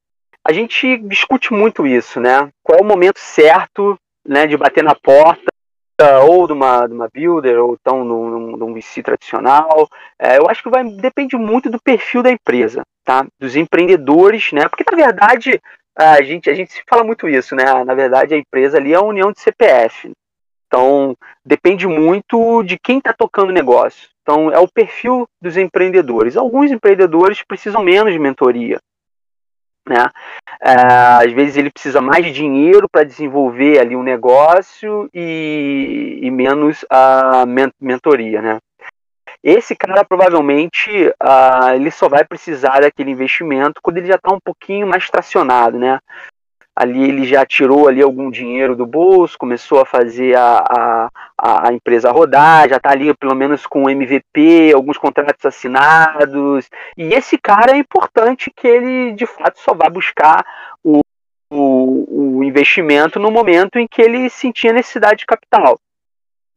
A 0.45 0.51
gente 0.51 0.97
discute 1.07 1.53
muito 1.53 1.87
isso, 1.87 2.19
né? 2.19 2.49
Qual 2.61 2.77
é 2.77 2.81
o 2.81 2.85
momento 2.85 3.19
certo 3.19 3.97
né, 4.27 4.45
de 4.45 4.57
bater 4.57 4.83
na 4.83 4.93
porta 4.93 5.52
ou 6.23 6.47
de 6.47 6.53
uma, 6.53 6.87
de 6.87 6.93
uma 6.93 7.09
builder, 7.13 7.59
ou 7.59 7.77
então 7.79 8.03
num, 8.03 8.57
num 8.57 8.73
VC 8.73 9.03
tradicional. 9.03 9.87
É, 10.19 10.37
eu 10.37 10.49
acho 10.49 10.63
que 10.63 10.69
vai 10.69 10.83
depende 10.83 11.35
muito 11.35 11.69
do 11.69 11.81
perfil 11.81 12.23
da 12.23 12.31
empresa, 12.31 12.81
tá? 13.03 13.25
Dos 13.39 13.55
empreendedores, 13.55 14.51
né? 14.51 14.67
Porque 14.67 14.83
na 14.89 14.97
verdade 14.97 15.61
a 15.95 16.21
gente, 16.23 16.49
a 16.49 16.55
gente 16.55 16.83
fala 16.89 17.03
muito 17.03 17.27
isso, 17.27 17.55
né? 17.55 17.83
Na 17.83 17.93
verdade 17.93 18.33
a 18.33 18.37
empresa 18.37 18.77
ali 18.77 18.93
é 18.93 18.95
a 18.95 19.01
união 19.01 19.31
de 19.31 19.39
CPF. 19.39 20.11
Então 20.67 21.15
depende 21.45 21.87
muito 21.87 22.63
de 22.63 22.77
quem 22.79 22.97
está 22.97 23.13
tocando 23.13 23.49
o 23.49 23.53
negócio. 23.53 24.09
Então 24.23 24.51
é 24.51 24.57
o 24.57 24.67
perfil 24.67 25.27
dos 25.41 25.57
empreendedores. 25.57 26.35
Alguns 26.35 26.71
empreendedores 26.71 27.43
precisam 27.43 27.83
menos 27.83 28.11
de 28.11 28.19
mentoria, 28.19 28.79
né? 29.87 30.09
É, 30.61 31.25
às 31.25 31.31
vezes 31.31 31.57
ele 31.57 31.71
precisa 31.71 32.01
mais 32.01 32.25
de 32.25 32.31
dinheiro 32.31 32.87
para 32.89 33.03
desenvolver 33.03 33.79
ali 33.79 33.95
um 33.95 34.03
negócio 34.03 35.09
e, 35.13 36.19
e 36.21 36.31
menos 36.31 36.85
a 36.89 37.45
mentoria, 37.79 38.41
né? 38.41 38.59
Esse 39.43 39.75
cara 39.75 40.05
provavelmente 40.05 40.89
uh, 41.21 41.73
ele 41.75 41.91
só 41.91 42.07
vai 42.07 42.23
precisar 42.23 42.79
daquele 42.79 43.11
investimento 43.11 43.81
quando 43.83 43.97
ele 43.97 44.07
já 44.07 44.15
está 44.15 44.33
um 44.33 44.39
pouquinho 44.39 44.87
mais 44.87 45.09
tracionado, 45.09 45.77
né? 45.77 45.99
Ali 46.75 47.03
ele 47.03 47.25
já 47.25 47.45
tirou 47.45 47.87
ali 47.87 48.01
algum 48.01 48.31
dinheiro 48.31 48.75
do 48.75 48.85
bolso, 48.85 49.37
começou 49.37 49.79
a 49.79 49.85
fazer 49.85 50.35
a, 50.35 51.09
a, 51.37 51.69
a 51.69 51.73
empresa 51.73 52.11
rodar, 52.11 52.67
já 52.67 52.77
está 52.77 52.91
ali 52.91 53.13
pelo 53.13 53.35
menos 53.35 53.65
com 53.67 53.89
MVP, 53.89 54.71
alguns 54.73 54.97
contratos 54.97 55.45
assinados. 55.45 56.69
E 56.97 57.13
esse 57.13 57.37
cara 57.37 57.73
é 57.73 57.77
importante 57.77 58.51
que 58.55 58.67
ele 58.67 59.13
de 59.13 59.25
fato 59.25 59.59
só 59.59 59.73
vá 59.73 59.87
buscar 59.89 60.43
o, 60.83 61.01
o, 61.51 62.37
o 62.39 62.43
investimento 62.43 63.19
no 63.19 63.29
momento 63.29 63.77
em 63.77 63.87
que 63.87 64.01
ele 64.01 64.29
sentia 64.29 64.73
necessidade 64.73 65.19
de 65.19 65.25
capital 65.25 65.79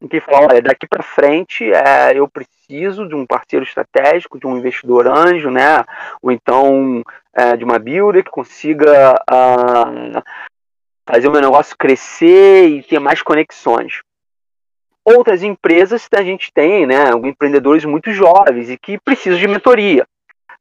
em 0.01 0.07
que 0.07 0.19
fala, 0.19 0.47
olha, 0.51 0.61
daqui 0.61 0.87
para 0.87 1.01
frente 1.01 1.71
é, 1.71 2.17
eu 2.17 2.27
preciso 2.27 3.07
de 3.07 3.15
um 3.15 3.25
parceiro 3.25 3.65
estratégico, 3.65 4.39
de 4.39 4.45
um 4.45 4.57
investidor 4.57 5.07
anjo, 5.07 5.49
né? 5.49 5.83
Ou 6.21 6.31
então 6.31 7.03
é, 7.37 7.55
de 7.55 7.63
uma 7.63 7.77
builder 7.77 8.23
que 8.23 8.31
consiga 8.31 9.13
uh, 9.29 10.23
fazer 11.07 11.27
o 11.27 11.31
meu 11.31 11.41
negócio 11.41 11.77
crescer 11.77 12.67
e 12.67 12.81
ter 12.81 12.99
mais 12.99 13.21
conexões. 13.21 14.01
Outras 15.05 15.43
empresas 15.43 16.07
a 16.11 16.23
gente 16.23 16.51
tem, 16.51 16.87
né? 16.87 17.11
Empreendedores 17.23 17.85
muito 17.85 18.11
jovens 18.11 18.69
e 18.71 18.77
que 18.77 18.99
precisam 18.99 19.39
de 19.39 19.47
mentoria. 19.47 20.05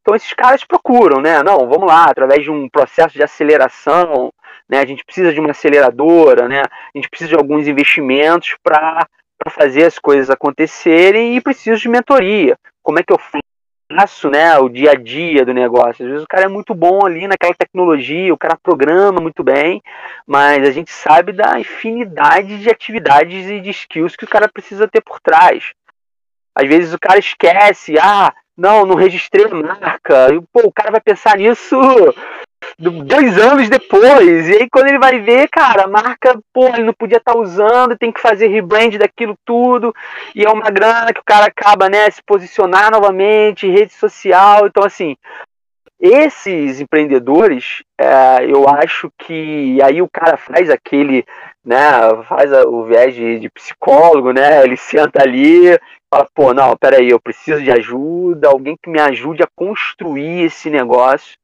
Então 0.02 0.14
esses 0.14 0.32
caras 0.34 0.62
procuram, 0.64 1.20
né? 1.20 1.42
Não, 1.42 1.66
vamos 1.66 1.86
lá, 1.86 2.04
através 2.04 2.44
de 2.44 2.50
um 2.50 2.68
processo 2.68 3.14
de 3.14 3.22
aceleração, 3.22 4.30
né? 4.68 4.78
A 4.78 4.86
gente 4.86 5.04
precisa 5.04 5.32
de 5.32 5.40
uma 5.40 5.50
aceleradora, 5.50 6.46
né? 6.46 6.60
A 6.60 6.98
gente 6.98 7.08
precisa 7.08 7.30
de 7.30 7.36
alguns 7.36 7.66
investimentos 7.66 8.54
para 8.62 9.06
para 9.38 9.50
fazer 9.50 9.84
as 9.84 9.98
coisas 9.98 10.30
acontecerem 10.30 11.36
e 11.36 11.40
preciso 11.42 11.78
de 11.78 11.90
mentoria. 11.90 12.56
Como 12.82 12.98
é 12.98 13.02
que 13.02 13.12
eu 13.12 13.18
faço, 13.18 13.42
né, 14.31 14.59
o 14.59 14.68
dia 14.68 14.92
a 14.92 14.94
dia 14.94 15.44
do 15.44 15.55
negócio? 15.55 16.05
Às 16.05 16.11
vezes 16.11 16.25
o 16.25 16.29
cara 16.29 16.44
é 16.44 16.49
muito 16.49 16.75
bom 16.75 17.05
ali 17.05 17.29
naquela 17.29 17.55
tecnologia, 17.55 18.35
o 18.35 18.38
cara 18.38 18.59
programa 18.61 19.20
muito 19.20 19.44
bem, 19.44 19.83
mas 20.27 20.66
a 20.66 20.72
gente 20.72 20.90
sabe 20.90 21.33
da 21.33 21.59
infinidade 21.59 22.59
de 22.59 22.68
atividades 22.68 23.46
e 23.49 23.61
de 23.61 23.70
skills 23.70 24.16
que 24.16 24.25
o 24.25 24.29
cara 24.29 24.49
precisa 24.49 24.88
ter 24.88 25.01
por 25.01 25.20
trás. 25.20 25.72
Às 26.55 26.68
vezes 26.68 26.94
o 26.94 26.99
cara 26.99 27.18
esquece, 27.18 27.99
ah, 27.99 28.35
não, 28.57 28.87
não 28.87 28.94
registrei 28.94 29.44
a 29.44 29.55
marca. 29.55 30.35
E, 30.35 30.40
pô, 30.53 30.62
o 30.66 30.72
cara 30.72 30.90
vai 30.90 31.01
pensar 31.01 31.37
nisso 31.37 31.77
dois 32.79 33.38
anos 33.38 33.68
depois. 33.68 34.48
E 34.48 34.52
aí 34.52 34.68
quando 34.70 34.88
ele 34.88 34.98
vai 34.98 35.20
ver, 35.20 35.48
cara, 35.48 35.85
a 35.85 35.88
marca, 35.88 36.38
pô, 36.52 36.68
ele 36.68 36.85
não 36.85 36.92
podia 36.92 37.18
estar 37.18 37.33
tá 37.33 37.38
usando, 37.38 37.96
tem 37.96 38.12
que 38.12 38.20
fazer 38.20 38.48
rebrand 38.48 38.96
daquilo 38.98 39.37
tudo. 39.44 39.94
E 40.35 40.44
é 40.44 40.50
uma 40.50 40.70
grana 40.70 41.12
que 41.12 41.20
o 41.20 41.24
cara 41.24 41.46
acaba, 41.46 41.88
né, 41.88 42.11
se 42.11 42.22
posicionar 42.22 42.90
novamente, 42.90 43.70
rede 43.70 43.92
social. 43.92 44.66
Então, 44.66 44.85
assim, 44.85 45.16
esses 45.98 46.81
empreendedores, 46.81 47.83
é, 47.98 48.44
eu 48.44 48.68
acho 48.68 49.11
que 49.18 49.81
aí 49.83 50.02
o 50.02 50.09
cara 50.09 50.37
faz 50.37 50.68
aquele, 50.68 51.24
né, 51.64 51.79
faz 52.29 52.52
o 52.66 52.85
viés 52.85 53.14
de, 53.14 53.38
de, 53.38 53.50
psicólogo, 53.50 54.31
né, 54.33 54.62
ele 54.62 54.76
senta 54.76 55.22
ali, 55.22 55.79
fala, 56.12 56.29
pô, 56.35 56.52
não, 56.52 56.76
peraí, 56.76 57.09
eu 57.09 57.20
preciso 57.20 57.62
de 57.62 57.70
ajuda, 57.70 58.48
alguém 58.48 58.76
que 58.81 58.90
me 58.90 59.00
ajude 59.00 59.42
a 59.42 59.48
construir 59.57 60.44
esse 60.44 60.68
negócio, 60.68 61.37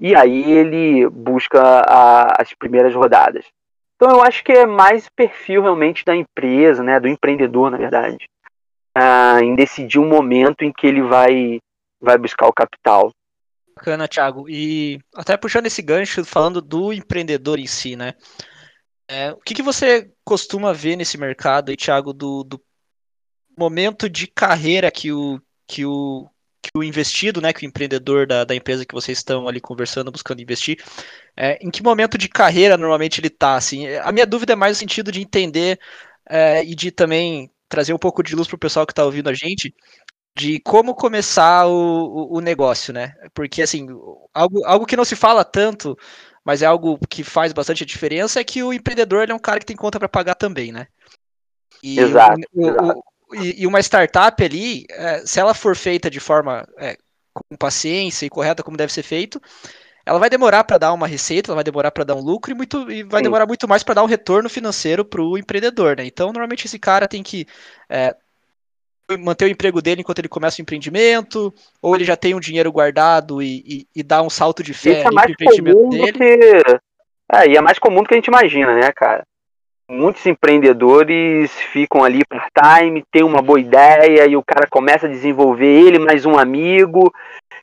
e 0.00 0.14
aí 0.14 0.50
ele 0.50 1.08
busca 1.08 1.60
a, 1.60 2.40
as 2.40 2.54
primeiras 2.54 2.94
rodadas. 2.94 3.44
Então 3.96 4.10
eu 4.10 4.22
acho 4.22 4.44
que 4.44 4.52
é 4.52 4.64
mais 4.64 5.08
perfil 5.08 5.62
realmente 5.62 6.04
da 6.04 6.14
empresa, 6.14 6.82
né, 6.82 7.00
do 7.00 7.08
empreendedor, 7.08 7.70
na 7.70 7.76
verdade, 7.76 8.28
uh, 8.96 9.42
em 9.42 9.56
decidir 9.56 9.98
um 9.98 10.08
momento 10.08 10.62
em 10.62 10.72
que 10.72 10.86
ele 10.86 11.02
vai, 11.02 11.58
vai 12.00 12.16
buscar 12.16 12.46
o 12.46 12.52
capital. 12.52 13.10
Bacana, 13.74 14.06
Thiago. 14.06 14.48
E 14.48 15.00
até 15.14 15.36
puxando 15.36 15.66
esse 15.66 15.82
gancho, 15.82 16.24
falando 16.24 16.60
do 16.60 16.92
empreendedor 16.92 17.58
em 17.58 17.66
si, 17.66 17.96
né? 17.96 18.14
É, 19.10 19.32
o 19.32 19.38
que, 19.38 19.54
que 19.54 19.62
você 19.62 20.10
costuma 20.24 20.72
ver 20.72 20.94
nesse 20.94 21.18
mercado, 21.18 21.74
Thiago, 21.74 22.12
do, 22.12 22.44
do 22.44 22.60
momento 23.56 24.08
de 24.08 24.26
carreira 24.26 24.90
que 24.90 25.10
o, 25.10 25.40
que 25.66 25.84
o, 25.84 26.28
que 26.68 26.78
o 26.78 26.82
investido, 26.82 27.40
né, 27.40 27.52
que 27.52 27.64
o 27.64 27.68
empreendedor 27.68 28.26
da, 28.26 28.44
da 28.44 28.54
empresa 28.54 28.84
que 28.84 28.94
vocês 28.94 29.18
estão 29.18 29.48
ali 29.48 29.60
conversando, 29.60 30.12
buscando 30.12 30.42
investir, 30.42 30.78
é, 31.36 31.58
em 31.62 31.70
que 31.70 31.82
momento 31.82 32.18
de 32.18 32.28
carreira 32.28 32.76
normalmente 32.76 33.20
ele 33.20 33.28
está? 33.28 33.56
Assim, 33.56 33.86
a 33.86 34.12
minha 34.12 34.26
dúvida 34.26 34.52
é 34.52 34.56
mais 34.56 34.76
no 34.76 34.80
sentido 34.80 35.10
de 35.10 35.20
entender 35.20 35.78
é, 36.28 36.62
e 36.64 36.74
de 36.74 36.90
também 36.90 37.50
trazer 37.68 37.92
um 37.92 37.98
pouco 37.98 38.22
de 38.22 38.34
luz 38.34 38.46
para 38.46 38.56
o 38.56 38.58
pessoal 38.58 38.86
que 38.86 38.92
está 38.92 39.04
ouvindo 39.04 39.28
a 39.28 39.34
gente, 39.34 39.74
de 40.36 40.60
como 40.60 40.94
começar 40.94 41.66
o, 41.66 42.36
o, 42.36 42.40
negócio, 42.40 42.92
né? 42.92 43.14
Porque, 43.34 43.60
assim, 43.60 43.86
algo, 44.32 44.64
algo 44.64 44.86
que 44.86 44.96
não 44.96 45.04
se 45.04 45.16
fala 45.16 45.44
tanto, 45.44 45.98
mas 46.44 46.62
é 46.62 46.66
algo 46.66 46.98
que 47.08 47.24
faz 47.24 47.52
bastante 47.52 47.84
diferença, 47.84 48.40
é 48.40 48.44
que 48.44 48.62
o 48.62 48.72
empreendedor 48.72 49.28
é 49.28 49.34
um 49.34 49.38
cara 49.38 49.58
que 49.58 49.66
tem 49.66 49.76
conta 49.76 49.98
para 49.98 50.08
pagar 50.08 50.34
também, 50.34 50.70
né? 50.70 50.86
E 51.82 51.98
exato, 51.98 52.40
o, 52.54 52.68
exato. 52.68 53.02
E, 53.34 53.62
e, 53.62 53.66
uma 53.66 53.80
startup 53.80 54.42
ali, 54.42 54.86
é, 54.90 55.18
se 55.26 55.38
ela 55.38 55.52
for 55.54 55.76
feita 55.76 56.10
de 56.10 56.20
forma 56.20 56.66
é, 56.78 56.96
com 57.32 57.56
paciência 57.56 58.26
e 58.26 58.30
correta 58.30 58.62
como 58.62 58.76
deve 58.76 58.92
ser 58.92 59.02
feito, 59.02 59.40
ela 60.04 60.18
vai 60.18 60.30
demorar 60.30 60.64
para 60.64 60.78
dar 60.78 60.92
uma 60.92 61.06
receita, 61.06 61.50
ela 61.50 61.56
vai 61.56 61.64
demorar 61.64 61.90
para 61.90 62.04
dar 62.04 62.14
um 62.14 62.22
lucro 62.22 62.52
e, 62.52 62.54
muito, 62.54 62.90
e 62.90 63.02
vai 63.02 63.20
Sim. 63.20 63.24
demorar 63.24 63.46
muito 63.46 63.68
mais 63.68 63.82
para 63.82 63.94
dar 63.94 64.02
um 64.02 64.06
retorno 64.06 64.48
financeiro 64.48 65.04
para 65.04 65.22
o 65.22 65.36
empreendedor, 65.36 65.96
né? 65.96 66.06
Então, 66.06 66.28
normalmente 66.28 66.66
esse 66.66 66.78
cara 66.78 67.06
tem 67.06 67.22
que 67.22 67.46
é, 67.90 68.16
manter 69.18 69.44
o 69.44 69.48
emprego 69.48 69.82
dele 69.82 70.00
enquanto 70.00 70.18
ele 70.18 70.28
começa 70.28 70.60
o 70.60 70.62
empreendimento, 70.62 71.52
ou 71.82 71.94
ele 71.94 72.04
já 72.04 72.16
tem 72.16 72.34
um 72.34 72.40
dinheiro 72.40 72.72
guardado 72.72 73.42
e, 73.42 73.62
e, 73.66 73.86
e 73.96 74.02
dá 74.02 74.22
um 74.22 74.30
salto 74.30 74.62
de 74.62 74.72
fé 74.72 75.00
Isso 75.00 75.08
é 75.08 75.10
mais 75.10 75.30
empreendimento 75.30 75.88
dele. 75.90 76.12
Que... 76.12 76.80
É, 77.30 77.46
e 77.46 77.56
é 77.56 77.60
mais 77.60 77.78
comum 77.78 78.02
do 78.02 78.08
que 78.08 78.14
a 78.14 78.16
gente 78.16 78.28
imagina, 78.28 78.74
né, 78.74 78.90
cara? 78.92 79.26
Muitos 79.88 80.24
empreendedores 80.26 81.50
ficam 81.72 82.04
ali 82.04 82.22
part-time, 82.24 83.04
tem 83.10 83.22
uma 83.22 83.40
boa 83.40 83.58
ideia 83.58 84.26
e 84.26 84.36
o 84.36 84.42
cara 84.42 84.66
começa 84.68 85.06
a 85.06 85.10
desenvolver 85.10 85.66
ele 85.66 85.98
mais 85.98 86.26
um 86.26 86.38
amigo 86.38 87.12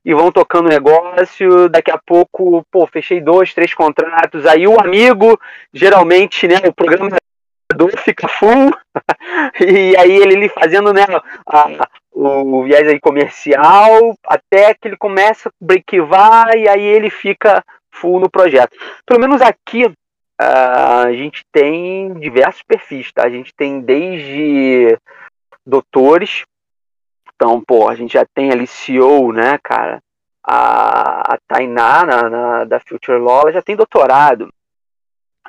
e 0.04 0.14
vão 0.14 0.32
tocando 0.32 0.70
negócio. 0.70 1.70
Daqui 1.70 1.92
a 1.92 2.00
pouco, 2.04 2.66
pô, 2.72 2.88
fechei 2.88 3.22
dois, 3.22 3.54
três 3.54 3.74
contratos. 3.74 4.46
Aí 4.46 4.68
o 4.68 4.80
amigo, 4.80 5.40
geralmente, 5.72 6.48
né, 6.48 6.56
o 6.68 6.74
programa 6.74 7.10
fica 7.98 8.28
full 8.28 8.72
e 9.60 9.96
aí 9.98 10.16
ele, 10.16 10.34
ele 10.34 10.50
fazendo 10.50 10.94
né, 10.94 11.06
a, 11.48 11.88
o, 12.12 12.64
viés 12.64 12.88
aí 12.88 13.00
comercial 13.00 14.16
até 14.26 14.74
que 14.74 14.88
ele 14.88 14.98
começa 14.98 15.50
a 15.50 15.52
breakivar 15.60 16.56
e 16.56 16.70
aí 16.70 16.82
ele 16.82 17.10
fica 17.10 17.64
full 17.92 18.20
no 18.20 18.30
projeto. 18.30 18.76
Pelo 19.06 19.20
menos 19.20 19.42
aqui 19.42 19.92
a 20.38 21.12
gente 21.14 21.44
tem 21.52 22.14
diversos 22.20 22.62
perfis, 22.64 23.12
tá? 23.12 23.24
A 23.24 23.30
gente 23.30 23.54
tem 23.54 23.80
desde 23.80 24.98
doutores, 25.66 26.44
então, 27.36 27.62
pô, 27.62 27.90
a 27.90 27.96
gente 27.96 28.14
já 28.14 28.26
tem 28.26 28.52
ali 28.52 28.66
CEO, 28.66 29.32
né, 29.32 29.58
cara? 29.64 30.02
A, 30.44 31.34
a 31.34 31.38
Tainá, 31.48 32.06
na, 32.06 32.30
na, 32.30 32.64
da 32.66 32.80
Future 32.80 33.18
Law, 33.18 33.42
ela 33.42 33.54
já 33.54 33.62
tem 33.62 33.76
doutorado. 33.76 34.50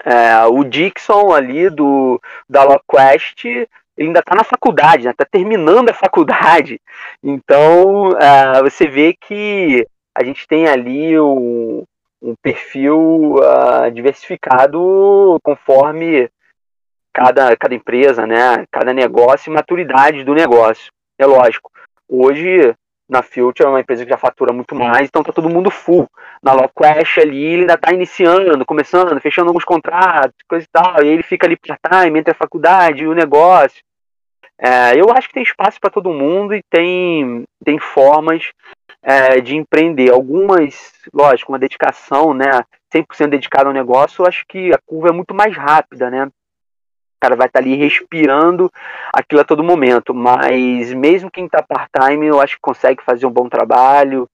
É, 0.05 0.45
o 0.47 0.63
Dixon 0.65 1.33
ali 1.33 1.71
do 1.71 2.21
da 2.49 2.65
LawQuest, 2.65 3.45
ele 3.45 3.69
ainda 3.99 4.21
está 4.21 4.35
na 4.35 4.45
faculdade, 4.45 5.09
está 5.09 5.25
né? 5.25 5.29
Terminando 5.31 5.89
a 5.89 5.95
faculdade. 5.95 6.81
Então, 7.23 8.11
é, 8.19 8.63
você 8.63 8.87
vê 8.87 9.15
que 9.15 9.87
a 10.15 10.25
gente 10.25 10.47
tem 10.47 10.67
ali 10.67 11.19
o, 11.19 11.85
um 12.21 12.35
perfil 12.43 13.35
uh, 13.37 13.91
diversificado 13.93 15.39
conforme 15.43 16.31
cada, 17.13 17.57
cada 17.57 17.75
empresa, 17.75 18.27
né, 18.27 18.65
cada 18.71 18.93
negócio 18.93 19.51
e 19.51 19.55
maturidade 19.55 20.25
do 20.25 20.35
negócio. 20.35 20.93
É 21.19 21.25
lógico. 21.25 21.71
Hoje, 22.09 22.75
na 23.09 23.23
Future 23.23 23.67
é 23.67 23.69
uma 23.69 23.81
empresa 23.81 24.05
que 24.05 24.11
já 24.11 24.19
fatura 24.19 24.53
muito 24.53 24.75
mais, 24.75 25.09
então 25.09 25.23
tá 25.23 25.33
todo 25.33 25.49
mundo 25.49 25.71
full. 25.71 26.09
Na 26.43 26.53
LawQuest 26.53 27.19
ali, 27.19 27.43
ele 27.43 27.61
ainda 27.63 27.79
tá 27.79 27.93
iniciando, 27.93 28.67
começando, 28.67 29.21
fechando 29.21 29.49
alguns 29.49 29.65
contratos, 29.65 30.37
coisa 30.49 30.65
e 30.65 30.69
tal, 30.71 31.03
e 31.03 31.09
ele 31.09 31.23
fica 31.23 31.47
ali 31.47 31.57
part-time 31.57 32.19
entre 32.19 32.33
a 32.33 32.37
faculdade 32.37 33.05
e 33.05 33.09
o 33.09 33.15
negócio. 33.15 33.83
É, 34.59 34.99
eu 34.99 35.11
acho 35.11 35.29
que 35.29 35.35
tem 35.35 35.43
espaço 35.43 35.79
para 35.81 35.91
todo 35.91 36.13
mundo 36.13 36.55
e 36.55 36.63
tem, 36.71 37.45
tem 37.65 37.79
formas 37.79 38.51
é, 39.07 39.41
de 39.41 39.55
empreender. 39.55 40.11
Algumas, 40.11 40.93
lógico, 41.15 41.53
uma 41.53 41.61
dedicação, 41.61 42.35
né? 42.35 42.51
100% 42.93 43.29
dedicado 43.29 43.69
ao 43.69 43.75
negócio, 43.75 44.23
eu 44.23 44.27
acho 44.27 44.45
que 44.49 44.73
a 44.73 44.79
curva 44.85 45.11
é 45.11 45.13
muito 45.13 45.33
mais 45.33 45.57
rápida, 45.57 46.11
né? 46.11 46.27
O 46.27 47.21
cara 47.21 47.37
vai 47.37 47.47
estar 47.47 47.61
tá 47.61 47.65
ali 47.65 47.77
respirando 47.77 48.71
aquilo 49.13 49.41
a 49.41 49.45
todo 49.45 49.63
momento. 49.63 50.13
Mas 50.13 50.93
mesmo 50.93 51.31
quem 51.31 51.47
está 51.47 51.63
part-time, 51.63 52.27
eu 52.27 52.41
acho 52.41 52.57
que 52.57 52.63
consegue 52.63 53.03
fazer 53.05 53.27
um 53.27 53.31
bom 53.31 53.49
trabalho 53.49 54.29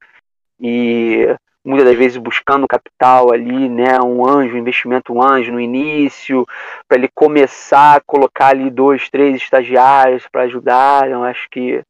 e 0.59 1.27
muitas 1.63 1.87
das 1.87 1.97
vezes 1.97 2.17
buscando 2.17 2.67
capital 2.67 3.31
ali, 3.31 3.69
né, 3.69 4.01
um 4.01 4.27
anjo, 4.27 4.57
um 4.57 4.59
investimento 4.59 5.13
um 5.13 5.23
anjo 5.23 5.53
no 5.53 5.61
início, 5.61 6.47
para 6.89 6.99
ele 6.99 7.09
começar 7.15 7.97
a 7.97 8.01
colocar 8.01 8.49
ali 8.49 8.71
dois, 8.71 9.09
três 9.11 9.37
estagiários 9.37 10.27
para 10.29 10.43
ajudar. 10.43 11.11
Eu 11.11 11.23
acho 11.23 11.49
que 11.51 11.85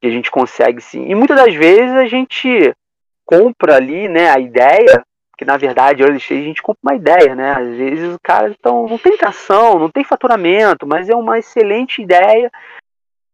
que 0.00 0.06
a 0.06 0.10
gente 0.10 0.30
consegue 0.30 0.80
sim. 0.80 1.06
E 1.08 1.14
muitas 1.14 1.36
das 1.36 1.54
vezes 1.54 1.92
a 1.92 2.06
gente 2.06 2.74
compra 3.24 3.76
ali, 3.76 4.08
né, 4.08 4.30
a 4.30 4.38
ideia, 4.38 5.04
que 5.36 5.44
na 5.44 5.56
verdade 5.56 6.02
early 6.02 6.18
stage 6.18 6.40
a 6.40 6.44
gente 6.44 6.62
compra 6.62 6.80
uma 6.82 6.96
ideia, 6.96 7.34
né? 7.34 7.52
Às 7.52 7.68
vezes 7.76 8.14
o 8.14 8.20
cara 8.22 8.50
então 8.50 8.88
não 8.88 8.98
tem 8.98 9.16
tração, 9.16 9.78
não 9.78 9.90
tem 9.90 10.02
faturamento, 10.02 10.86
mas 10.86 11.08
é 11.08 11.14
uma 11.14 11.38
excelente 11.38 12.02
ideia 12.02 12.50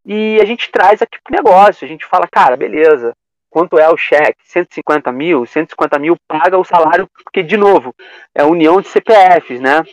e 0.05 0.39
a 0.41 0.45
gente 0.45 0.71
traz 0.71 1.01
aqui 1.01 1.19
pro 1.23 1.35
negócio. 1.35 1.85
A 1.85 1.89
gente 1.89 2.05
fala, 2.05 2.29
cara, 2.31 2.57
beleza. 2.57 3.15
Quanto 3.49 3.79
é 3.79 3.89
o 3.89 3.97
cheque? 3.97 4.41
150 4.45 5.13
mil? 5.13 5.47
150 5.47 5.99
mil 5.99 6.17
paga 6.27 6.59
o 6.59 6.65
salário, 6.65 7.09
porque, 7.23 7.41
de 7.43 7.57
novo, 7.57 7.95
é 8.35 8.43
união 8.45 8.81
de 8.81 8.89
CPFs, 8.89 9.61
né? 9.61 9.85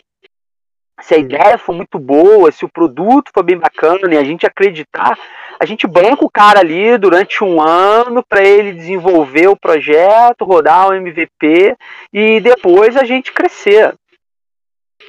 se 1.01 1.15
a 1.15 1.17
ideia 1.17 1.57
for 1.57 1.73
muito 1.73 1.99
boa, 1.99 2.51
se 2.51 2.63
o 2.63 2.69
produto 2.69 3.31
for 3.33 3.43
bem 3.43 3.57
bacana 3.57 4.13
e 4.13 4.17
a 4.17 4.23
gente 4.23 4.45
acreditar, 4.45 5.17
a 5.61 5.65
gente 5.65 5.85
banca 5.85 6.25
o 6.25 6.31
cara 6.31 6.59
ali 6.59 6.97
durante 6.97 7.43
um 7.43 7.61
ano 7.61 8.23
para 8.27 8.43
ele 8.43 8.73
desenvolver 8.73 9.47
o 9.47 9.55
projeto, 9.55 10.43
rodar 10.43 10.89
o 10.89 10.93
MVP 10.95 11.77
e 12.11 12.39
depois 12.39 12.97
a 12.97 13.03
gente 13.03 13.31
crescer. 13.31 13.93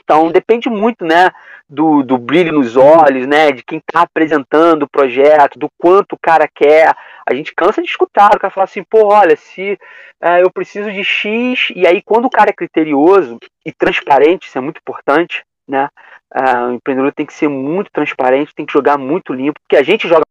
Então 0.05 0.31
depende 0.31 0.69
muito, 0.69 1.07
né, 1.07 1.31
do, 1.67 2.03
do 2.03 2.19
brilho 2.19 2.53
nos 2.53 2.77
olhos, 2.77 3.27
né, 3.27 3.51
de 3.51 3.65
quem 3.65 3.79
está 3.79 4.03
apresentando 4.03 4.83
o 4.83 4.91
projeto, 4.91 5.59
do 5.59 5.71
quanto 5.79 6.13
o 6.13 6.19
cara 6.21 6.47
quer. 6.47 6.95
A 7.27 7.33
gente 7.33 7.55
cansa 7.55 7.81
de 7.81 7.89
escutar, 7.89 8.37
o 8.37 8.39
cara 8.39 8.53
fala 8.53 8.65
assim, 8.65 8.83
pô, 8.83 9.07
olha, 9.07 9.35
se 9.37 9.79
é, 10.21 10.43
eu 10.43 10.51
preciso 10.51 10.93
de 10.93 11.03
X, 11.03 11.73
e 11.75 11.87
aí 11.87 12.03
quando 12.03 12.27
o 12.27 12.31
cara 12.31 12.51
é 12.51 12.55
criterioso 12.55 13.39
e 13.65 13.73
transparente, 13.73 14.49
isso 14.49 14.59
é 14.59 14.61
muito 14.61 14.83
importante, 14.83 15.43
né? 15.67 15.89
Uh, 16.35 16.71
o 16.71 16.73
empreendedor 16.75 17.13
tem 17.13 17.27
que 17.27 17.35
ser 17.35 17.49
muito 17.49 17.91
transparente, 17.91 18.55
tem 18.55 18.67
que 18.67 18.73
jogar 18.73 18.99
muito 18.99 19.33
limpo, 19.33 19.61
porque 19.61 19.77
a 19.77 19.83
gente 19.83 20.09
joga 20.09 20.25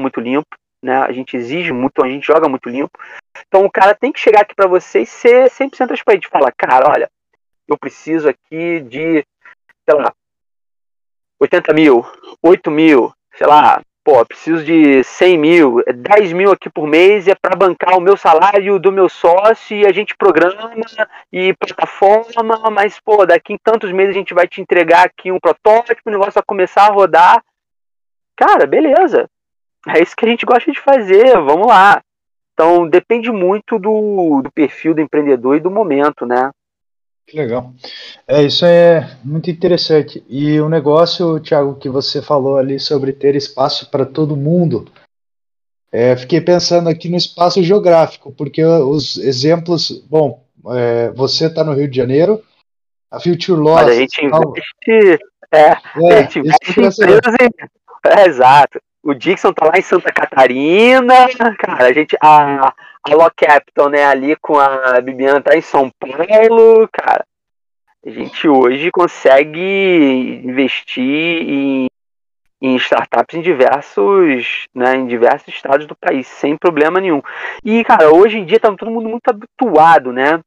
muito 0.00 0.20
limpo, 0.20 0.56
né? 0.82 0.98
A 0.98 1.12
gente 1.12 1.36
exige 1.36 1.72
muito, 1.72 2.02
a 2.02 2.08
gente 2.08 2.26
joga 2.26 2.48
muito 2.48 2.68
limpo. 2.68 2.98
Então 3.46 3.64
o 3.64 3.70
cara 3.70 3.94
tem 3.94 4.12
que 4.12 4.20
chegar 4.20 4.42
aqui 4.42 4.54
para 4.54 4.66
você 4.66 5.00
e 5.00 5.06
ser 5.06 5.50
100% 5.50 5.86
transparente. 5.88 6.28
Falar, 6.28 6.52
cara, 6.52 6.90
olha, 6.90 7.10
eu 7.66 7.78
preciso 7.78 8.28
aqui 8.28 8.80
de, 8.80 9.24
sei 9.88 9.96
lá, 9.96 10.12
80 11.40 11.72
mil, 11.72 12.06
8 12.42 12.70
mil, 12.70 13.12
sei 13.34 13.46
lá, 13.46 13.80
pô, 14.04 14.24
preciso 14.26 14.62
de 14.62 15.02
100 15.02 15.38
mil, 15.38 15.82
10 15.86 16.32
mil 16.34 16.52
aqui 16.52 16.68
por 16.68 16.86
mês 16.86 17.26
é 17.26 17.34
para 17.34 17.56
bancar 17.56 17.96
o 17.96 18.00
meu 18.00 18.16
salário 18.16 18.78
do 18.78 18.92
meu 18.92 19.08
sócio 19.08 19.74
e 19.74 19.86
a 19.86 19.92
gente 19.92 20.16
programa 20.16 20.72
e 21.32 21.54
plataforma, 21.54 22.70
mas, 22.70 23.00
pô, 23.00 23.24
daqui 23.24 23.54
em 23.54 23.58
tantos 23.62 23.90
meses 23.90 24.14
a 24.14 24.18
gente 24.18 24.34
vai 24.34 24.46
te 24.46 24.60
entregar 24.60 25.06
aqui 25.06 25.32
um 25.32 25.40
protótipo, 25.40 26.02
o 26.04 26.10
negócio 26.10 26.34
vai 26.34 26.42
começar 26.46 26.82
a 26.82 26.92
rodar. 26.92 27.42
Cara, 28.36 28.66
beleza. 28.66 29.28
É 29.88 30.02
isso 30.02 30.14
que 30.16 30.24
a 30.24 30.28
gente 30.28 30.46
gosta 30.46 30.70
de 30.70 30.80
fazer, 30.80 31.34
vamos 31.34 31.66
lá. 31.66 32.02
Então, 32.52 32.88
depende 32.88 33.30
muito 33.30 33.78
do, 33.78 34.40
do 34.42 34.50
perfil 34.52 34.94
do 34.94 35.00
empreendedor 35.00 35.56
e 35.56 35.60
do 35.60 35.70
momento, 35.70 36.24
né? 36.24 36.50
Que 37.26 37.36
legal. 37.36 37.72
É, 38.28 38.42
isso 38.42 38.64
é 38.64 39.16
muito 39.24 39.50
interessante. 39.50 40.24
E 40.28 40.60
o 40.60 40.68
negócio, 40.68 41.40
Thiago, 41.40 41.76
que 41.76 41.88
você 41.88 42.22
falou 42.22 42.58
ali 42.58 42.78
sobre 42.78 43.12
ter 43.12 43.34
espaço 43.34 43.90
para 43.90 44.04
todo 44.04 44.36
mundo, 44.36 44.86
é, 45.90 46.16
fiquei 46.16 46.40
pensando 46.40 46.88
aqui 46.88 47.08
no 47.08 47.16
espaço 47.16 47.62
geográfico, 47.62 48.32
porque 48.32 48.64
os 48.64 49.16
exemplos, 49.16 50.04
bom, 50.08 50.44
é, 50.70 51.10
você 51.10 51.46
está 51.46 51.64
no 51.64 51.72
Rio 51.72 51.88
de 51.88 51.96
Janeiro, 51.96 52.42
a 53.10 53.18
Future 53.18 53.58
Loss... 53.58 53.82
Mas 53.82 53.88
a 53.88 53.94
gente 53.94 54.24
investe, 54.24 55.24
é, 55.52 55.58
é, 55.58 55.74
a 56.12 56.22
gente 56.22 56.38
investe 56.40 56.80
em 56.80 56.86
empresas 56.86 57.34
em... 57.40 57.68
É, 58.06 58.26
exato. 58.28 58.78
O 59.04 59.12
Dixon 59.12 59.52
tá 59.52 59.66
lá 59.66 59.72
em 59.76 59.82
Santa 59.82 60.10
Catarina, 60.10 61.28
cara, 61.58 61.84
a 61.84 61.92
gente, 61.92 62.16
a, 62.22 62.68
a 62.68 63.30
Capital, 63.36 63.90
né, 63.90 64.02
ali 64.02 64.34
com 64.36 64.58
a 64.58 64.98
Bibiana 65.02 65.42
tá 65.42 65.54
em 65.54 65.60
São 65.60 65.90
Paulo, 65.90 66.88
cara. 66.90 67.26
A 68.04 68.08
gente 68.08 68.48
hoje 68.48 68.90
consegue 68.90 70.40
investir 70.42 71.02
em, 71.02 71.86
em 72.62 72.76
startups 72.76 73.36
em 73.36 73.42
diversos, 73.42 74.64
né, 74.74 74.96
em 74.96 75.06
diversos 75.06 75.48
estados 75.48 75.86
do 75.86 75.94
país, 75.94 76.26
sem 76.26 76.56
problema 76.56 76.98
nenhum. 76.98 77.20
E, 77.62 77.84
cara, 77.84 78.10
hoje 78.10 78.38
em 78.38 78.44
dia 78.46 78.58
tá 78.58 78.74
todo 78.74 78.90
mundo 78.90 79.10
muito 79.10 79.28
habituado, 79.28 80.14
né, 80.14 80.40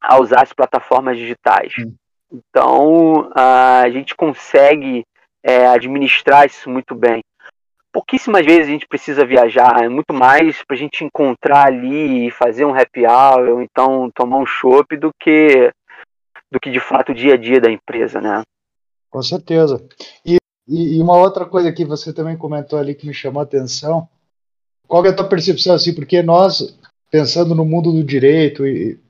a 0.00 0.18
usar 0.18 0.44
as 0.44 0.52
plataformas 0.54 1.18
digitais. 1.18 1.74
Então, 2.32 3.30
a 3.34 3.84
gente 3.90 4.14
consegue 4.14 5.04
é, 5.42 5.66
administrar 5.66 6.46
isso 6.46 6.70
muito 6.70 6.94
bem 6.94 7.22
pouquíssimas 7.96 8.44
vezes 8.44 8.68
a 8.68 8.70
gente 8.72 8.86
precisa 8.86 9.24
viajar, 9.24 9.82
é 9.82 9.88
muito 9.88 10.12
mais 10.12 10.62
para 10.62 10.76
a 10.76 10.78
gente 10.78 11.02
encontrar 11.02 11.68
ali 11.68 12.26
e 12.26 12.30
fazer 12.30 12.66
um 12.66 12.74
happy 12.74 13.06
hour, 13.06 13.48
ou 13.48 13.62
então 13.62 14.10
tomar 14.14 14.36
um 14.36 14.44
chopp 14.44 14.94
do 14.98 15.10
que 15.18 15.72
do 16.52 16.60
que 16.60 16.70
de 16.70 16.78
fato 16.78 17.12
o 17.12 17.14
dia 17.14 17.32
a 17.32 17.36
dia 17.38 17.58
da 17.58 17.70
empresa, 17.70 18.20
né? 18.20 18.42
Com 19.10 19.22
certeza. 19.22 19.82
E, 20.26 20.36
e, 20.68 21.00
uma 21.00 21.16
outra 21.16 21.46
coisa 21.46 21.72
que 21.72 21.86
você 21.86 22.12
também 22.12 22.36
comentou 22.36 22.78
ali 22.78 22.94
que 22.94 23.06
me 23.06 23.14
chamou 23.14 23.40
a 23.40 23.44
atenção, 23.44 24.06
qual 24.86 25.04
é 25.06 25.08
a 25.08 25.16
tua 25.16 25.28
percepção 25.28 25.74
assim? 25.74 25.94
Porque 25.94 26.22
nós 26.22 26.78
pensando 27.10 27.54
no 27.54 27.64
mundo 27.64 27.92
do 27.92 28.04
direito 28.04 28.66
e 28.66 29.00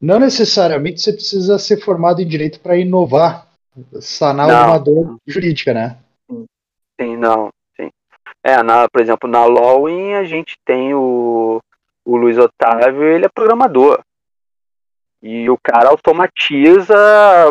não 0.00 0.18
necessariamente 0.18 1.00
você 1.00 1.12
precisa 1.12 1.56
ser 1.56 1.80
formado 1.84 2.20
em 2.20 2.26
direito 2.26 2.58
para 2.58 2.76
inovar, 2.76 3.48
sanar 4.00 4.48
não. 4.48 4.66
uma 4.66 4.78
dor 4.78 5.16
jurídica, 5.24 5.72
né? 5.72 5.98
Sim, 7.00 7.16
não. 7.16 7.48
É, 8.42 8.62
na, 8.62 8.88
por 8.88 9.00
exemplo, 9.00 9.28
na 9.28 9.44
Lowin 9.44 10.14
a 10.14 10.24
gente 10.24 10.56
tem 10.64 10.94
o, 10.94 11.60
o 12.04 12.16
Luiz 12.16 12.38
Otávio, 12.38 13.02
ele 13.02 13.26
é 13.26 13.28
programador. 13.28 14.00
E 15.20 15.50
o 15.50 15.58
cara 15.58 15.88
automatiza 15.88 16.94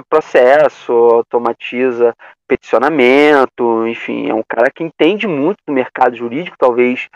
processo, 0.10 0.93
automatiza 0.93 2.15
peticionamento, 2.47 3.86
enfim, 3.88 4.30
é 4.30 4.34
um 4.34 4.43
cara 4.47 4.71
que 4.71 4.84
entende 4.84 5.28
muito 5.28 5.60
do 5.67 5.73
mercado 5.73 6.15
jurídico, 6.15 6.56
talvez 6.58 7.10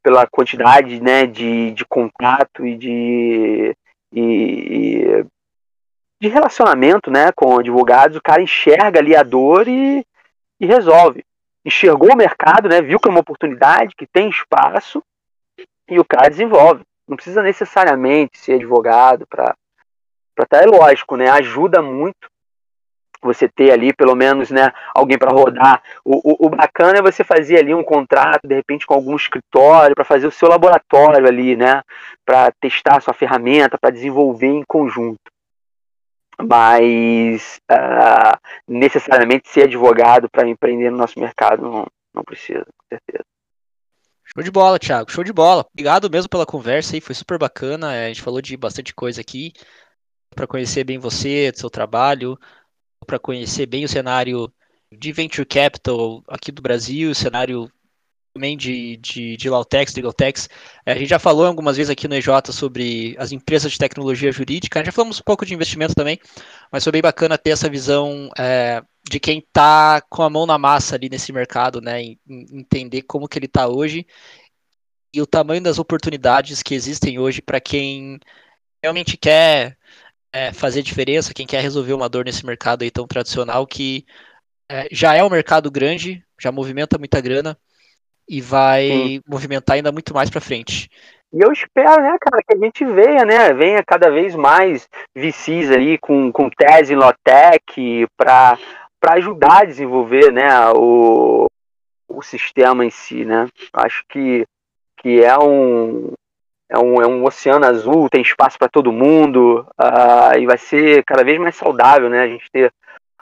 pela 0.00 0.24
quantidade 0.26 1.02
né, 1.02 1.26
de, 1.26 1.72
de 1.72 1.84
contato 1.84 2.64
e 2.64 2.76
de, 2.76 3.76
e, 4.12 5.24
de 6.20 6.28
relacionamento 6.28 7.10
né, 7.10 7.32
com 7.34 7.58
advogados, 7.58 8.16
o 8.16 8.22
cara 8.22 8.40
enxerga 8.40 9.00
ali 9.00 9.16
a 9.16 9.24
dor 9.24 9.66
e, 9.66 10.06
e 10.60 10.66
resolve 10.66 11.24
enxergou 11.68 12.12
o 12.12 12.16
mercado, 12.16 12.68
né, 12.68 12.80
viu 12.80 12.98
que 12.98 13.08
é 13.08 13.10
uma 13.10 13.20
oportunidade, 13.20 13.94
que 13.94 14.06
tem 14.06 14.28
espaço, 14.28 15.02
e 15.88 16.00
o 16.00 16.04
cara 16.04 16.28
desenvolve. 16.28 16.82
Não 17.06 17.16
precisa 17.16 17.42
necessariamente 17.42 18.38
ser 18.38 18.54
advogado 18.54 19.26
para 19.26 19.54
estar. 20.38 20.58
Tá, 20.58 20.62
é 20.62 20.66
lógico, 20.66 21.16
né, 21.16 21.28
ajuda 21.30 21.80
muito 21.80 22.28
você 23.20 23.48
ter 23.48 23.72
ali 23.72 23.92
pelo 23.92 24.14
menos 24.14 24.50
né, 24.50 24.72
alguém 24.94 25.18
para 25.18 25.32
rodar. 25.32 25.82
O, 26.04 26.44
o, 26.44 26.46
o, 26.46 26.50
bacana 26.50 26.98
é 26.98 27.02
você 27.02 27.24
fazer 27.24 27.58
ali 27.58 27.74
um 27.74 27.82
contrato, 27.82 28.46
de 28.46 28.54
repente, 28.54 28.86
com 28.86 28.94
algum 28.94 29.16
escritório, 29.16 29.94
para 29.94 30.04
fazer 30.04 30.26
o 30.26 30.30
seu 30.30 30.48
laboratório 30.48 31.26
ali, 31.26 31.56
né? 31.56 31.82
Para 32.24 32.52
testar 32.60 32.98
a 32.98 33.00
sua 33.00 33.12
ferramenta, 33.12 33.76
para 33.76 33.90
desenvolver 33.90 34.46
em 34.46 34.62
conjunto 34.68 35.18
mas 36.40 37.60
uh, 37.70 38.38
necessariamente 38.66 39.48
ser 39.48 39.64
advogado 39.64 40.28
para 40.30 40.48
empreender 40.48 40.90
no 40.90 40.98
nosso 40.98 41.18
mercado 41.18 41.62
não, 41.62 41.86
não 42.14 42.22
precisa, 42.22 42.64
com 42.64 42.86
certeza. 42.88 43.24
Show 44.24 44.42
de 44.42 44.50
bola, 44.50 44.78
Thiago, 44.78 45.10
show 45.10 45.24
de 45.24 45.32
bola. 45.32 45.66
Obrigado 45.72 46.10
mesmo 46.10 46.28
pela 46.28 46.46
conversa 46.46 46.94
aí, 46.94 47.00
foi 47.00 47.14
super 47.14 47.38
bacana. 47.38 47.88
A 47.88 48.08
gente 48.08 48.22
falou 48.22 48.42
de 48.42 48.56
bastante 48.56 48.94
coisa 48.94 49.20
aqui 49.20 49.52
para 50.34 50.46
conhecer 50.46 50.84
bem 50.84 50.98
você, 50.98 51.50
seu 51.54 51.70
trabalho, 51.70 52.38
para 53.06 53.18
conhecer 53.18 53.66
bem 53.66 53.84
o 53.84 53.88
cenário 53.88 54.52
de 54.92 55.12
venture 55.12 55.46
capital 55.46 56.22
aqui 56.28 56.52
do 56.52 56.62
Brasil, 56.62 57.10
o 57.10 57.14
cenário 57.14 57.70
também 58.32 58.56
de, 58.56 58.96
de, 58.98 59.36
de 59.36 59.50
Lautex, 59.50 59.94
Legaltex. 59.94 60.48
É, 60.86 60.92
a 60.92 60.96
gente 60.96 61.08
já 61.08 61.18
falou 61.18 61.46
algumas 61.46 61.76
vezes 61.76 61.90
aqui 61.90 62.06
no 62.06 62.14
EJ 62.14 62.26
sobre 62.52 63.16
as 63.18 63.32
empresas 63.32 63.72
de 63.72 63.78
tecnologia 63.78 64.30
jurídica, 64.30 64.84
já 64.84 64.92
falamos 64.92 65.20
um 65.20 65.24
pouco 65.24 65.44
de 65.44 65.54
investimento 65.54 65.94
também, 65.94 66.18
mas 66.70 66.84
foi 66.84 66.92
bem 66.92 67.02
bacana 67.02 67.38
ter 67.38 67.50
essa 67.50 67.68
visão 67.68 68.30
é, 68.38 68.82
de 69.08 69.18
quem 69.18 69.38
está 69.38 70.00
com 70.08 70.22
a 70.22 70.30
mão 70.30 70.46
na 70.46 70.58
massa 70.58 70.94
ali 70.94 71.08
nesse 71.08 71.32
mercado, 71.32 71.80
né, 71.80 72.02
em, 72.02 72.18
em 72.28 72.60
entender 72.60 73.02
como 73.02 73.28
que 73.28 73.38
ele 73.38 73.46
está 73.46 73.66
hoje 73.68 74.06
e 75.12 75.20
o 75.20 75.26
tamanho 75.26 75.62
das 75.62 75.78
oportunidades 75.78 76.62
que 76.62 76.74
existem 76.74 77.18
hoje 77.18 77.40
para 77.42 77.60
quem 77.60 78.18
realmente 78.82 79.16
quer 79.16 79.76
é, 80.32 80.52
fazer 80.52 80.82
diferença, 80.82 81.34
quem 81.34 81.46
quer 81.46 81.62
resolver 81.62 81.92
uma 81.92 82.08
dor 82.08 82.24
nesse 82.24 82.44
mercado 82.44 82.82
aí 82.82 82.90
tão 82.90 83.06
tradicional 83.06 83.66
que 83.66 84.06
é, 84.68 84.88
já 84.92 85.14
é 85.14 85.24
um 85.24 85.30
mercado 85.30 85.70
grande, 85.70 86.24
já 86.38 86.52
movimenta 86.52 86.98
muita 86.98 87.20
grana, 87.20 87.58
e 88.28 88.40
vai 88.40 88.88
Sim. 88.88 89.22
movimentar 89.26 89.76
ainda 89.76 89.92
muito 89.92 90.12
mais 90.12 90.28
para 90.28 90.40
frente. 90.40 90.88
E 91.32 91.40
eu 91.40 91.52
espero, 91.52 92.02
né, 92.02 92.16
cara, 92.18 92.42
que 92.42 92.56
a 92.56 92.58
gente 92.58 92.84
venha, 92.84 93.24
né, 93.24 93.52
venha 93.52 93.82
cada 93.84 94.10
vez 94.10 94.34
mais 94.34 94.88
VCs 95.14 95.70
ali 95.70 95.98
com, 95.98 96.32
com 96.32 96.48
tese 96.48 96.94
em 96.94 96.96
Lotec 96.96 98.06
para 98.16 98.58
ajudar 99.10 99.62
a 99.62 99.64
desenvolver, 99.64 100.32
né, 100.32 100.48
o, 100.74 101.46
o 102.08 102.22
sistema 102.22 102.84
em 102.84 102.90
si, 102.90 103.26
né. 103.26 103.46
Acho 103.74 104.04
que, 104.08 104.46
que 104.96 105.22
é 105.22 105.38
um, 105.38 106.12
é 106.70 106.78
um, 106.78 107.02
é 107.02 107.06
um 107.06 107.22
oceano 107.24 107.66
azul, 107.66 108.08
tem 108.08 108.22
espaço 108.22 108.58
para 108.58 108.68
todo 108.68 108.90
mundo 108.90 109.66
uh, 109.78 110.38
e 110.38 110.46
vai 110.46 110.56
ser 110.56 111.04
cada 111.04 111.22
vez 111.22 111.38
mais 111.38 111.56
saudável, 111.56 112.08
né, 112.08 112.20
a 112.20 112.28
gente 112.28 112.50
ter 112.50 112.72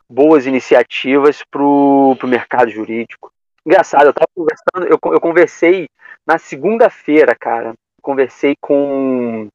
boas 0.09 0.47
iniciativas 0.47 1.43
para 1.51 1.61
o 1.61 2.17
mercado 2.25 2.71
jurídico. 2.71 3.33
Engraçado, 3.67 4.07
eu 4.07 4.15
tava 4.15 4.29
conversando, 4.33 4.87
eu, 4.87 5.13
eu 5.13 5.21
conversei 5.21 5.89
na 6.25 6.39
segunda-feira, 6.39 7.35
cara. 7.35 7.75
Conversei 8.01 8.55
com 8.61 9.49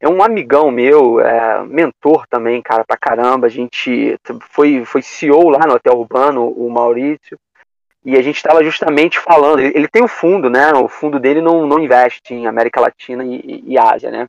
é 0.00 0.08
um 0.08 0.22
amigão 0.22 0.70
meu, 0.70 1.20
é, 1.20 1.62
mentor 1.64 2.26
também, 2.26 2.62
cara, 2.62 2.82
pra 2.82 2.96
caramba. 2.96 3.46
A 3.46 3.50
gente 3.50 4.18
foi, 4.48 4.86
foi 4.86 5.02
CEO 5.02 5.50
lá 5.50 5.66
no 5.66 5.74
Hotel 5.74 5.98
Urbano, 5.98 6.48
o 6.48 6.70
Maurício, 6.70 7.38
e 8.04 8.16
a 8.16 8.22
gente 8.22 8.36
estava 8.36 8.64
justamente 8.64 9.18
falando. 9.18 9.60
Ele, 9.60 9.86
tem 9.86 10.00
o 10.00 10.06
um 10.06 10.08
fundo, 10.08 10.48
né? 10.48 10.72
O 10.72 10.88
fundo 10.88 11.20
dele 11.20 11.42
não, 11.42 11.66
não 11.66 11.78
investe 11.78 12.32
em 12.32 12.46
América 12.46 12.80
Latina 12.80 13.22
e, 13.22 13.62
e 13.66 13.78
Ásia, 13.78 14.10
né? 14.10 14.26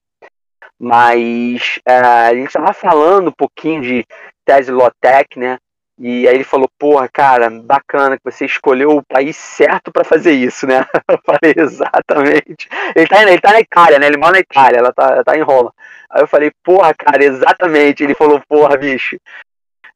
Mas 0.77 1.79
é, 1.87 1.95
a 1.95 2.35
gente 2.35 2.47
estava 2.47 2.73
falando 2.73 3.29
um 3.29 3.33
pouquinho 3.35 3.81
de 3.81 4.05
tese 4.45 4.69
Lotec, 4.69 5.39
né? 5.39 5.57
E 6.05 6.27
aí 6.27 6.35
ele 6.35 6.43
falou, 6.43 6.69
porra, 6.77 7.07
cara, 7.07 7.49
bacana 7.49 8.17
que 8.17 8.23
você 8.25 8.45
escolheu 8.45 8.89
o 8.89 9.01
país 9.01 9.37
certo 9.37 9.89
para 9.89 10.03
fazer 10.03 10.33
isso, 10.33 10.67
né? 10.67 10.85
Eu 11.07 11.17
falei, 11.25 11.53
exatamente. 11.55 12.67
Ele 12.93 13.07
tá, 13.07 13.21
ele 13.23 13.39
tá 13.39 13.53
na 13.53 13.61
Itália, 13.61 13.99
né? 13.99 14.07
Ele 14.07 14.17
mora 14.17 14.33
na 14.33 14.39
Itália, 14.39 14.79
ela 14.79 14.91
tá, 14.91 15.11
ela 15.13 15.23
tá 15.23 15.37
em 15.37 15.41
Roma. 15.41 15.73
Aí 16.09 16.21
eu 16.21 16.27
falei, 16.27 16.51
porra, 16.61 16.93
cara, 16.93 17.23
exatamente. 17.23 18.03
Ele 18.03 18.13
falou, 18.15 18.41
porra, 18.49 18.75
bicho, 18.75 19.17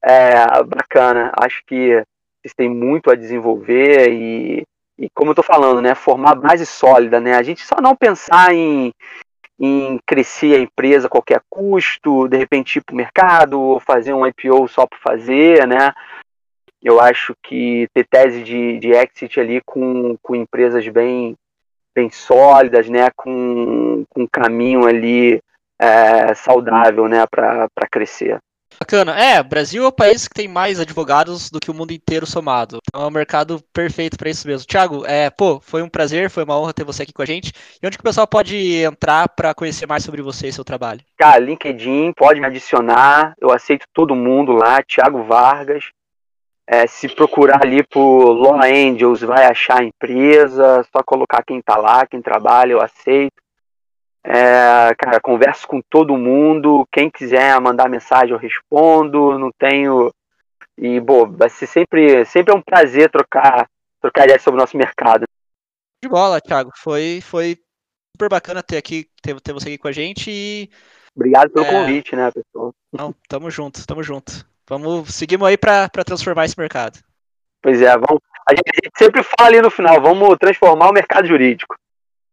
É, 0.01 0.63
bacana. 0.63 1.33
Acho 1.41 1.61
que 1.67 2.01
vocês 2.41 2.53
têm 2.55 2.69
muito 2.69 3.11
a 3.11 3.15
desenvolver 3.15 4.09
e, 4.09 4.63
e 4.97 5.09
como 5.13 5.31
eu 5.31 5.35
tô 5.35 5.43
falando, 5.43 5.81
né? 5.81 5.93
Formar 5.93 6.35
base 6.35 6.65
sólida, 6.65 7.19
né? 7.19 7.35
A 7.35 7.43
gente 7.43 7.65
só 7.65 7.81
não 7.81 7.93
pensar 7.97 8.53
em, 8.53 8.93
em 9.59 9.99
crescer 10.05 10.55
a 10.55 10.59
empresa 10.59 11.07
a 11.07 11.09
qualquer 11.09 11.41
custo, 11.49 12.27
de 12.27 12.37
repente 12.37 12.77
ir 12.77 12.81
para 12.81 12.93
o 12.93 12.97
mercado, 12.97 13.59
ou 13.59 13.79
fazer 13.79 14.13
um 14.13 14.25
IPO 14.25 14.67
só 14.67 14.85
por 14.85 14.99
fazer, 14.99 15.67
né? 15.67 15.93
Eu 16.81 16.99
acho 16.99 17.35
que 17.43 17.87
ter 17.93 18.05
tese 18.05 18.43
de, 18.43 18.77
de 18.79 18.91
exit 18.91 19.39
ali 19.39 19.61
com, 19.65 20.15
com 20.21 20.35
empresas 20.35 20.87
bem, 20.87 21.35
bem 21.95 22.09
sólidas, 22.09 22.87
né? 22.87 23.09
Com, 23.15 24.05
com 24.09 24.23
um 24.23 24.27
caminho 24.27 24.85
ali 24.85 25.41
é, 25.79 26.33
saudável, 26.35 27.07
né? 27.07 27.25
Para 27.25 27.67
crescer. 27.91 28.39
Bacana. 28.79 29.19
É, 29.19 29.41
Brasil 29.41 29.83
é 29.83 29.87
o 29.87 29.91
país 29.91 30.27
que 30.27 30.33
tem 30.33 30.47
mais 30.47 30.79
advogados 30.79 31.49
do 31.49 31.59
que 31.59 31.71
o 31.71 31.73
mundo 31.73 31.91
inteiro 31.91 32.25
somado. 32.25 32.79
É 32.93 32.97
um 32.97 33.09
mercado 33.09 33.59
perfeito 33.73 34.17
para 34.17 34.29
isso 34.29 34.47
mesmo. 34.47 34.67
Tiago, 34.67 35.05
é, 35.05 35.29
pô, 35.29 35.59
foi 35.59 35.81
um 35.81 35.89
prazer, 35.89 36.29
foi 36.29 36.43
uma 36.43 36.59
honra 36.59 36.73
ter 36.73 36.83
você 36.83 37.03
aqui 37.03 37.11
com 37.11 37.21
a 37.21 37.25
gente. 37.25 37.51
E 37.81 37.87
onde 37.87 37.97
que 37.97 38.01
o 38.01 38.03
pessoal 38.03 38.27
pode 38.27 38.55
entrar 38.83 39.27
para 39.29 39.53
conhecer 39.53 39.87
mais 39.87 40.03
sobre 40.03 40.21
você 40.21 40.47
e 40.47 40.53
seu 40.53 40.63
trabalho? 40.63 41.01
Cara, 41.17 41.39
LinkedIn, 41.39 42.13
pode 42.13 42.39
me 42.39 42.45
adicionar. 42.45 43.33
Eu 43.41 43.51
aceito 43.51 43.85
todo 43.93 44.15
mundo 44.15 44.51
lá, 44.51 44.81
Tiago 44.83 45.23
Vargas. 45.23 45.85
É, 46.69 46.85
se 46.85 47.07
procurar 47.07 47.63
ali 47.63 47.81
por 47.81 48.33
Law 48.33 48.61
Angels, 48.61 49.21
vai 49.21 49.45
achar 49.45 49.81
a 49.81 49.85
empresa, 49.85 50.85
só 50.91 51.01
colocar 51.01 51.41
quem 51.41 51.61
tá 51.61 51.77
lá, 51.77 52.05
quem 52.05 52.21
trabalha, 52.21 52.73
eu 52.73 52.81
aceito. 52.81 53.46
É, 54.29 54.93
cara, 54.95 55.21
converso 55.21 55.65
com 55.65 55.81
todo 55.89 56.17
mundo. 56.17 56.85
Quem 56.91 57.09
quiser 57.09 57.57
mandar 57.61 57.87
mensagem, 57.87 58.31
eu 58.31 58.37
respondo. 58.37 59.39
Não 59.39 59.49
tenho. 59.57 60.11
E, 60.77 60.99
bom, 60.99 61.31
vai 61.31 61.49
ser 61.49 61.65
sempre, 61.65 62.25
sempre 62.25 62.53
é 62.53 62.57
um 62.57 62.61
prazer 62.61 63.09
trocar, 63.09 63.69
trocar 64.01 64.25
ideias 64.25 64.41
sobre 64.41 64.59
o 64.59 64.61
nosso 64.61 64.75
mercado. 64.75 65.23
De 66.03 66.09
bola, 66.09 66.41
Thiago. 66.41 66.71
Foi, 66.75 67.21
foi 67.21 67.57
super 68.17 68.29
bacana 68.29 68.61
ter, 68.61 68.75
aqui, 68.75 69.07
ter, 69.21 69.39
ter 69.39 69.53
você 69.53 69.69
aqui 69.69 69.77
com 69.77 69.87
a 69.87 69.93
gente. 69.93 70.29
E... 70.29 70.69
Obrigado 71.15 71.49
pelo 71.49 71.65
é... 71.65 71.71
convite, 71.71 72.13
né, 72.13 72.29
pessoal? 72.29 72.73
Não, 72.91 73.15
tamo 73.29 73.49
junto, 73.49 73.87
tamo 73.87 74.03
junto. 74.03 74.45
Vamos, 74.67 75.15
seguimos 75.15 75.47
aí 75.47 75.57
para 75.57 75.87
transformar 76.05 76.43
esse 76.43 76.59
mercado. 76.59 76.99
Pois 77.61 77.81
é, 77.81 77.91
vamos, 77.97 78.21
a 78.47 78.53
gente, 78.53 78.69
a 78.69 78.85
gente 78.85 78.97
sempre 78.97 79.23
fala 79.23 79.47
ali 79.47 79.61
no 79.61 79.71
final, 79.71 80.01
vamos 80.01 80.37
transformar 80.37 80.89
o 80.89 80.93
mercado 80.93 81.27
jurídico. 81.27 81.75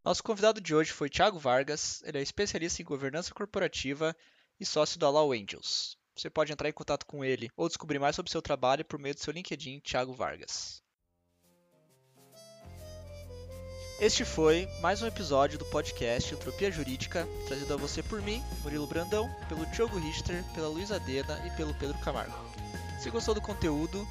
Nosso 0.04 0.22
convidado 0.22 0.60
de 0.60 0.74
hoje 0.74 0.92
foi 0.92 1.08
Thiago 1.08 1.38
Vargas, 1.38 2.02
ele 2.04 2.18
é 2.18 2.22
especialista 2.22 2.82
em 2.82 2.84
governança 2.84 3.32
corporativa 3.32 4.14
e 4.60 4.66
sócio 4.66 5.00
da 5.00 5.08
Law 5.08 5.32
Angels. 5.32 5.96
Você 6.14 6.28
pode 6.28 6.52
entrar 6.52 6.68
em 6.68 6.74
contato 6.74 7.06
com 7.06 7.24
ele 7.24 7.50
ou 7.56 7.66
descobrir 7.68 7.98
mais 7.98 8.14
sobre 8.14 8.30
seu 8.30 8.42
trabalho 8.42 8.84
por 8.84 8.98
meio 8.98 9.14
do 9.14 9.22
seu 9.22 9.32
LinkedIn 9.32 9.80
Thiago 9.80 10.12
Vargas. 10.12 10.82
Este 13.98 14.26
foi 14.26 14.68
mais 14.82 15.00
um 15.00 15.06
episódio 15.06 15.58
do 15.58 15.64
podcast 15.64 16.34
Entropia 16.34 16.70
Jurídica, 16.70 17.26
trazido 17.46 17.72
a 17.72 17.78
você 17.78 18.02
por 18.02 18.20
mim, 18.20 18.42
Murilo 18.62 18.86
Brandão, 18.86 19.26
pelo 19.48 19.64
Diogo 19.70 19.98
Richter, 19.98 20.44
pela 20.52 20.68
Luísa 20.68 21.00
Dena 21.00 21.42
e 21.46 21.56
pelo 21.56 21.72
Pedro 21.78 21.98
Camargo. 22.00 22.36
Se 23.00 23.08
gostou 23.08 23.34
do 23.34 23.40
conteúdo, 23.40 24.06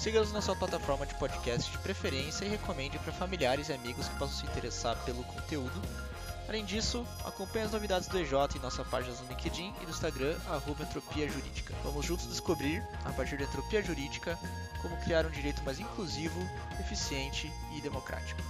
Siga-nos 0.00 0.32
na 0.32 0.40
sua 0.40 0.56
plataforma 0.56 1.04
de 1.04 1.14
podcast 1.16 1.70
de 1.70 1.76
preferência 1.76 2.46
e 2.46 2.48
recomende 2.48 2.98
para 3.00 3.12
familiares 3.12 3.68
e 3.68 3.74
amigos 3.74 4.08
que 4.08 4.16
possam 4.16 4.38
se 4.38 4.46
interessar 4.46 4.96
pelo 5.04 5.22
conteúdo. 5.24 5.78
Além 6.48 6.64
disso, 6.64 7.06
acompanhe 7.22 7.66
as 7.66 7.72
novidades 7.72 8.08
do 8.08 8.18
EJ 8.18 8.32
em 8.56 8.60
nossa 8.60 8.82
página 8.82 9.14
no 9.16 9.28
LinkedIn 9.28 9.74
e 9.78 9.84
no 9.84 9.90
Instagram, 9.90 10.34
arroba 10.48 10.84
Entropia 10.84 11.28
Jurídica. 11.28 11.74
Vamos 11.84 12.06
juntos 12.06 12.26
descobrir, 12.28 12.82
a 13.04 13.12
partir 13.12 13.36
da 13.36 13.44
Entropia 13.44 13.82
Jurídica, 13.82 14.38
como 14.80 14.96
criar 15.02 15.26
um 15.26 15.30
direito 15.30 15.62
mais 15.64 15.78
inclusivo, 15.78 16.40
eficiente 16.80 17.52
e 17.76 17.82
democrático. 17.82 18.40